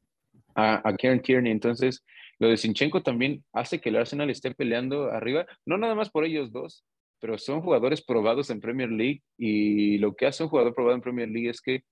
[0.55, 1.53] A, a Kieran Tierney.
[1.53, 2.03] Entonces,
[2.39, 6.25] lo de Sinchenko también hace que el Arsenal esté peleando arriba, no nada más por
[6.25, 6.85] ellos dos,
[7.21, 11.03] pero son jugadores probados en Premier League y lo que hace un jugador probado en
[11.03, 11.83] Premier League es que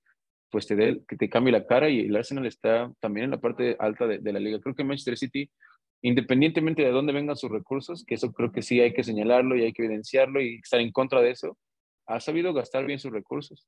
[0.50, 3.40] pues te, dé, que te cambie la cara y el Arsenal está también en la
[3.40, 4.60] parte alta de, de la liga.
[4.60, 5.50] Creo que Manchester City
[6.04, 9.62] independientemente de dónde vengan sus recursos, que eso creo que sí hay que señalarlo y
[9.62, 11.56] hay que evidenciarlo y estar en contra de eso,
[12.06, 13.66] ha sabido gastar bien sus recursos.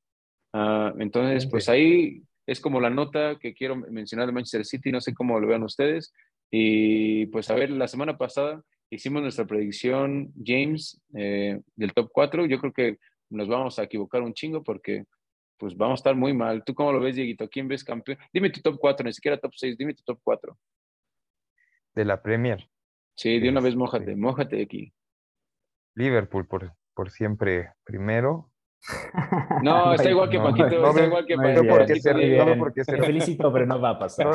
[0.53, 5.01] Uh, entonces, pues ahí es como la nota que quiero mencionar de Manchester City, no
[5.01, 6.13] sé cómo lo vean ustedes.
[6.51, 12.47] Y pues a ver, la semana pasada hicimos nuestra predicción, James, eh, del top 4.
[12.47, 12.99] Yo creo que
[13.31, 15.05] nos vamos a equivocar un chingo porque
[15.59, 16.65] pues vamos a estar muy mal.
[16.65, 17.49] ¿Tú cómo lo ves, Dieguito?
[17.49, 18.19] ¿Quién ves campeón?
[18.33, 20.57] Dime tu top 4, ni siquiera top 6, dime tu top 4
[21.97, 22.71] de la Premier.
[23.17, 24.93] Sí, de una vez mójate, mójate aquí.
[25.95, 28.53] Liverpool por, por siempre primero.
[29.63, 31.65] No, está igual que Paquito, está igual que Paquito.
[31.65, 34.27] No porque ser, felicito, pero no va a pasar.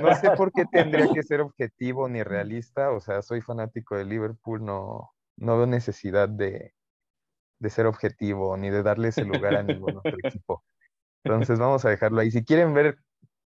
[0.00, 4.04] No, sé por qué tendría que ser objetivo ni realista, o sea, soy fanático de
[4.04, 6.74] Liverpool, no, no veo necesidad de,
[7.58, 10.64] de ser objetivo ni de darle ese lugar a ningún otro equipo.
[11.24, 12.30] Entonces vamos a dejarlo ahí.
[12.30, 12.98] Si quieren ver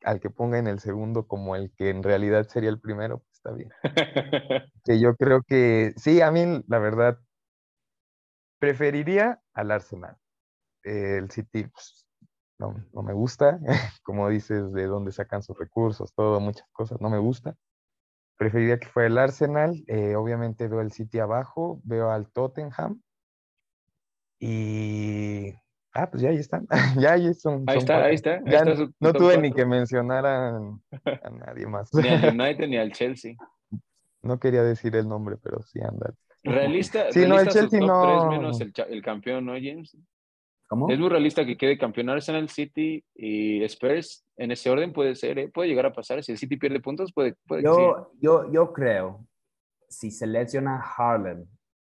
[0.03, 3.51] al que ponga en el segundo como el que en realidad sería el primero, está
[3.51, 3.69] bien.
[4.83, 7.19] que yo creo que sí, a mí la verdad
[8.59, 10.17] preferiría al Arsenal.
[10.83, 12.05] El City pues,
[12.57, 13.59] no, no, me gusta,
[14.03, 17.55] como dices, de dónde sacan sus recursos, todo, muchas cosas, no me gusta.
[18.37, 19.83] Preferiría que fuera el Arsenal.
[19.87, 23.01] Eh, obviamente veo el City abajo, veo al Tottenham.
[24.39, 25.53] Y
[25.93, 26.67] Ah, pues ya ahí están.
[26.99, 27.63] ya ahí son.
[27.67, 28.41] Ahí está, ahí está.
[28.99, 30.59] no tuve ni que mencionar a,
[31.31, 31.93] nadie más.
[31.93, 33.35] ni al United ni al Chelsea.
[34.21, 36.13] No quería decir el nombre, pero sí anda.
[36.43, 37.11] Realista.
[37.11, 38.29] Sí, no, el Chelsea no.
[38.29, 39.97] menos el, el, campeón, ¿no, James?
[40.69, 40.89] ¿Cómo?
[40.89, 45.39] Es muy realista que quede campeón Arsenal City y Spurs en ese orden puede ser,
[45.39, 45.49] ¿eh?
[45.49, 46.23] puede llegar a pasar.
[46.23, 49.25] Si el City pierde puntos, puede, puede yo, yo, yo creo,
[49.89, 51.45] si selecciona Harlan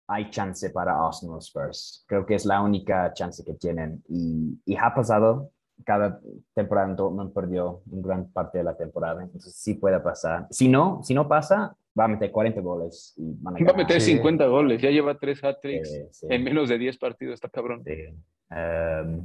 [0.08, 2.04] hay chance para Arsenal Spurs.
[2.08, 4.02] Creo que es la única chance que tienen.
[4.08, 5.50] Y, y ha pasado,
[5.84, 6.20] cada
[6.54, 10.46] temporada Dortmund perdió en gran parte de la temporada, entonces sí puede pasar.
[10.50, 13.14] Si no, si no pasa, va a meter 40 goles.
[13.18, 16.78] Y van a, va a meter 50 goles, ya lleva 3 hat-tricks en menos de
[16.78, 17.84] 10 partidos, está cabrón.
[18.50, 19.24] Um,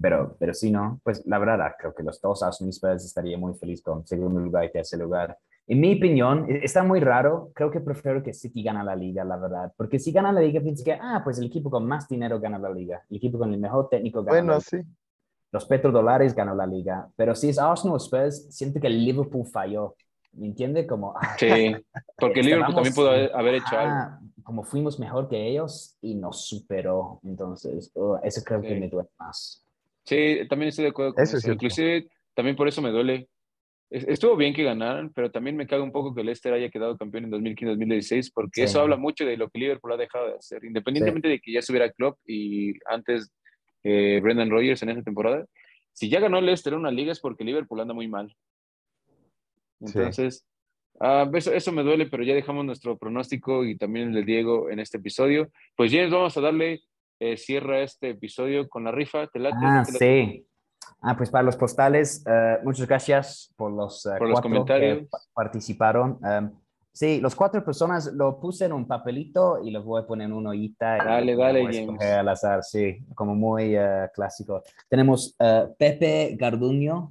[0.00, 3.54] pero, pero si no, pues la verdad, creo que los dos Arsenal Spurs estaría muy
[3.54, 5.36] feliz con segundo lugar y tercer lugar.
[5.66, 7.52] En mi opinión, e, está muy raro.
[7.54, 9.72] Creo que prefiero que City gane la liga, la verdad.
[9.76, 12.58] Porque si gana la liga, pienso que, ah, pues el equipo con más dinero gana
[12.58, 13.02] la liga.
[13.10, 14.78] El equipo con el mejor técnico gana bueno, la sí.
[15.52, 17.08] Los petrodólares ganó la liga.
[17.14, 19.94] Pero si es Arsenal Spurs, siento que el Liverpool falló.
[20.32, 20.86] ¿Me entiende?
[20.86, 21.76] Como, ah, sí,
[22.16, 24.18] porque el Liverpool también pudo haber, hecho algo.
[24.42, 27.20] Como fuimos mejor que ellos y nos superó.
[27.24, 29.64] Entonces, oh, eso creo que me duele más.
[30.04, 31.36] Sí, también estoy de acuerdo con eso.
[31.36, 31.52] eso.
[31.52, 33.28] Inclusive, también por eso me duele
[33.90, 37.24] estuvo bien que ganaran, pero también me caga un poco que Leicester haya quedado campeón
[37.24, 41.28] en 2015-2016, porque eso habla mucho de lo que Liverpool ha dejado de hacer, independientemente
[41.28, 43.32] de que ya subiera Klopp y antes
[43.82, 45.44] eh, Brendan Rodgers en esa temporada.
[45.92, 48.34] Si ya ganó Leicester una liga es porque Liverpool anda muy mal.
[49.80, 50.46] Entonces,
[51.00, 54.78] ah, eso, me duele, pero ya dejamos nuestro pronóstico y también el de Diego en
[54.78, 55.50] este episodio.
[55.76, 56.82] Pues James, vamos a darle
[57.22, 59.26] eh, cierre a este episodio con la rifa.
[59.26, 59.56] ¿Te late?
[59.60, 60.46] Ah, sí.
[61.02, 65.00] Ah, pues para los postales, eh, muchas gracias por los, uh, los comentarios.
[65.00, 66.18] que participaron.
[66.22, 66.50] Um,
[66.92, 70.32] sí, los cuatro personas lo puse en un papelito y los voy a poner en
[70.32, 70.96] una ollita.
[70.96, 72.00] Dale, dale, James.
[72.00, 74.62] Al azar, sí, como muy uh, clásico.
[74.88, 75.36] Tenemos
[75.78, 77.10] Pepe Garduño.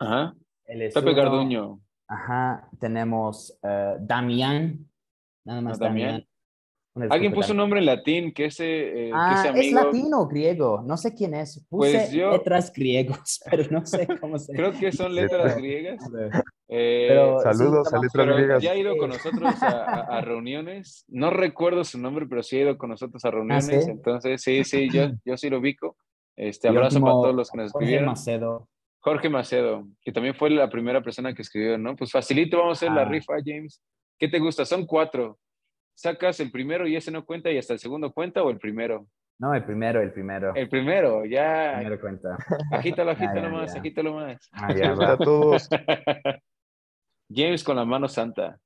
[0.00, 0.34] Ajá.
[0.66, 1.80] Pepe Garduño.
[2.08, 2.68] Ajá.
[2.80, 3.58] Tenemos
[4.00, 4.88] Damián.
[5.44, 6.26] Nada más Damián.
[7.10, 10.96] Alguien puso un nombre en latín, que ese, eh, ah, es latino o griego, no
[10.96, 11.64] sé quién es.
[11.68, 16.02] Puse pues letras griegos, pero no sé cómo se Creo que son letras griegas.
[16.68, 17.08] Eh,
[17.42, 18.62] Saludos a letras griegas.
[18.62, 21.04] Ya ha ido con nosotros a, reuniones.
[21.08, 23.88] No recuerdo su nombre, pero sí ha ido con nosotros a ah, reuniones.
[23.88, 25.96] Entonces, sí, sí, yo, yo sí lo ubico.
[26.36, 28.06] Este, abrazo para todos los que nos escribieron.
[28.06, 28.68] Jorge Macedo.
[29.00, 31.94] Jorge Macedo, que también fue la primera persona que escribió, ¿no?
[31.96, 33.08] Pues facilito, vamos a hacer la ah.
[33.08, 33.82] rifa, James.
[34.18, 34.64] ¿Qué te gusta?
[34.64, 35.38] Son cuatro
[35.98, 39.08] sacas el primero y ese no cuenta y hasta el segundo cuenta o el primero.
[39.40, 40.54] No, el primero, el primero.
[40.54, 41.72] El primero, ya.
[41.72, 42.36] El primero cuenta.
[42.70, 43.80] Agítalo, agítalo Ya, ya, más, ya.
[43.80, 44.48] agítalo más.
[44.52, 45.16] Ah, ya, Está va.
[45.18, 45.68] todos.
[47.34, 48.58] James con la mano santa.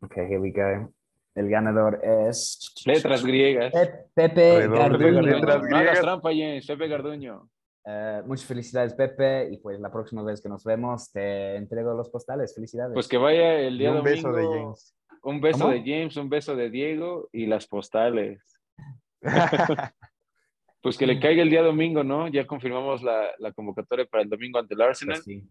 [0.00, 0.92] Ok, here we go.
[1.34, 2.72] El ganador es...
[2.86, 3.72] Letras griegas.
[3.72, 5.20] Pe- Pepe Redoble, Garduño.
[5.22, 6.00] letras No hagas griegas.
[6.00, 6.66] trampa, James.
[6.66, 7.48] Pepe Garduño.
[7.88, 9.48] Eh, muchas felicidades, Pepe.
[9.52, 12.54] Y pues la próxima vez que nos vemos, te entrego los postales.
[12.54, 12.92] Felicidades.
[12.94, 14.52] Pues que vaya el Y día un beso domingo.
[14.52, 14.96] de James.
[15.22, 15.72] Un beso ¿Cómo?
[15.72, 18.42] de James, un beso de Diego y las postales.
[20.82, 22.28] Pues que le caiga el día domingo, ¿no?
[22.28, 25.16] Ya confirmamos la, la convocatoria para el domingo ante el Arsenal.
[25.16, 25.42] Pues sí.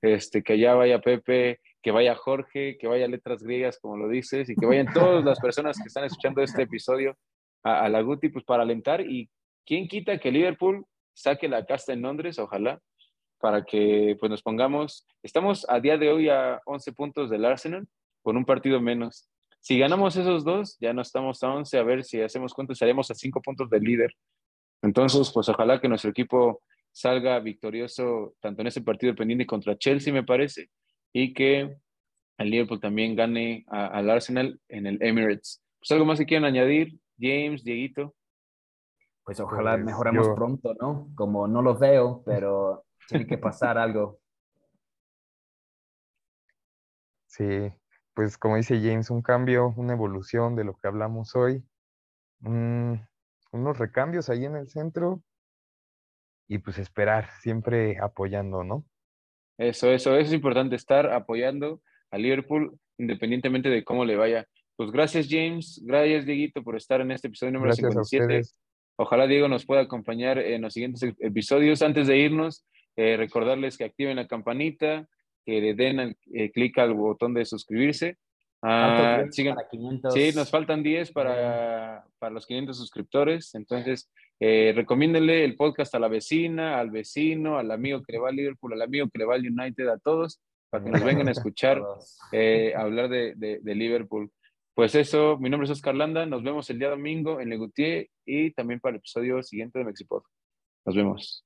[0.00, 4.48] Este, que ya vaya Pepe, que vaya Jorge, que vaya Letras Griegas, como lo dices,
[4.48, 7.14] y que vayan todas las personas que están escuchando este episodio
[7.62, 9.02] a, a la Guti, pues para alentar.
[9.02, 9.28] Y
[9.66, 10.86] quién quita que Liverpool
[11.18, 12.80] saque la casta en Londres, ojalá,
[13.40, 15.04] para que pues nos pongamos.
[15.22, 17.88] Estamos a día de hoy a 11 puntos del Arsenal,
[18.22, 19.28] con un partido menos.
[19.58, 23.10] Si ganamos esos dos, ya no estamos a 11, a ver si hacemos cuentas, estaremos
[23.10, 24.14] a 5 puntos del líder.
[24.80, 26.62] Entonces, pues ojalá que nuestro equipo
[26.92, 30.70] salga victorioso tanto en ese partido pendiente contra Chelsea, me parece,
[31.12, 31.76] y que
[32.38, 35.64] el Liverpool también gane al Arsenal en el Emirates.
[35.80, 38.14] Pues algo más que quieran añadir, James, Dieguito.
[39.28, 41.10] Pues ojalá Pues mejoremos yo- pronto, ¿no?
[41.14, 44.20] Como no lo veo, pero tiene que pasar algo.
[47.26, 47.70] Sí,
[48.14, 51.62] pues como dice James, un cambio, una evolución de lo que hablamos hoy,
[52.42, 53.06] un-
[53.52, 55.22] unos recambios ahí en el centro
[56.48, 58.86] y pues esperar, siempre apoyando, ¿no?
[59.58, 64.46] Eso, eso, eso es importante, estar apoyando a Liverpool independientemente de cómo le vaya.
[64.76, 68.24] Pues gracias, James, gracias, Dieguito, por estar en este episodio número Gracias a 57.
[68.24, 68.58] ustedes.
[69.00, 71.82] Ojalá Diego nos pueda acompañar en los siguientes ep- episodios.
[71.82, 72.64] Antes de irnos,
[72.96, 75.06] eh, recordarles que activen la campanita,
[75.46, 78.16] que le den eh, clic al botón de suscribirse.
[78.60, 80.12] Ah, sigan- para 500.
[80.14, 83.54] Sí, nos faltan 10 para, para los 500 suscriptores.
[83.54, 88.30] Entonces, eh, recomiéndenle el podcast a la vecina, al vecino, al amigo que le va
[88.30, 90.40] al Liverpool, al amigo que le va al United, a todos,
[90.70, 91.80] para que nos vengan a escuchar
[92.32, 94.28] eh, hablar de, de- de Liverpool.
[94.78, 96.24] Pues eso, mi nombre es Oscar Landa.
[96.24, 100.22] Nos vemos el día domingo en Legutier y también para el episodio siguiente de Mexipod.
[100.86, 101.44] Nos vemos.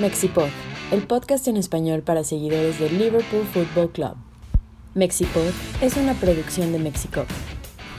[0.00, 0.46] Mexipod,
[0.92, 4.16] el podcast en español para seguidores del Liverpool Football Club.
[4.94, 5.50] Mexipod
[5.82, 7.26] es una producción de Mexico.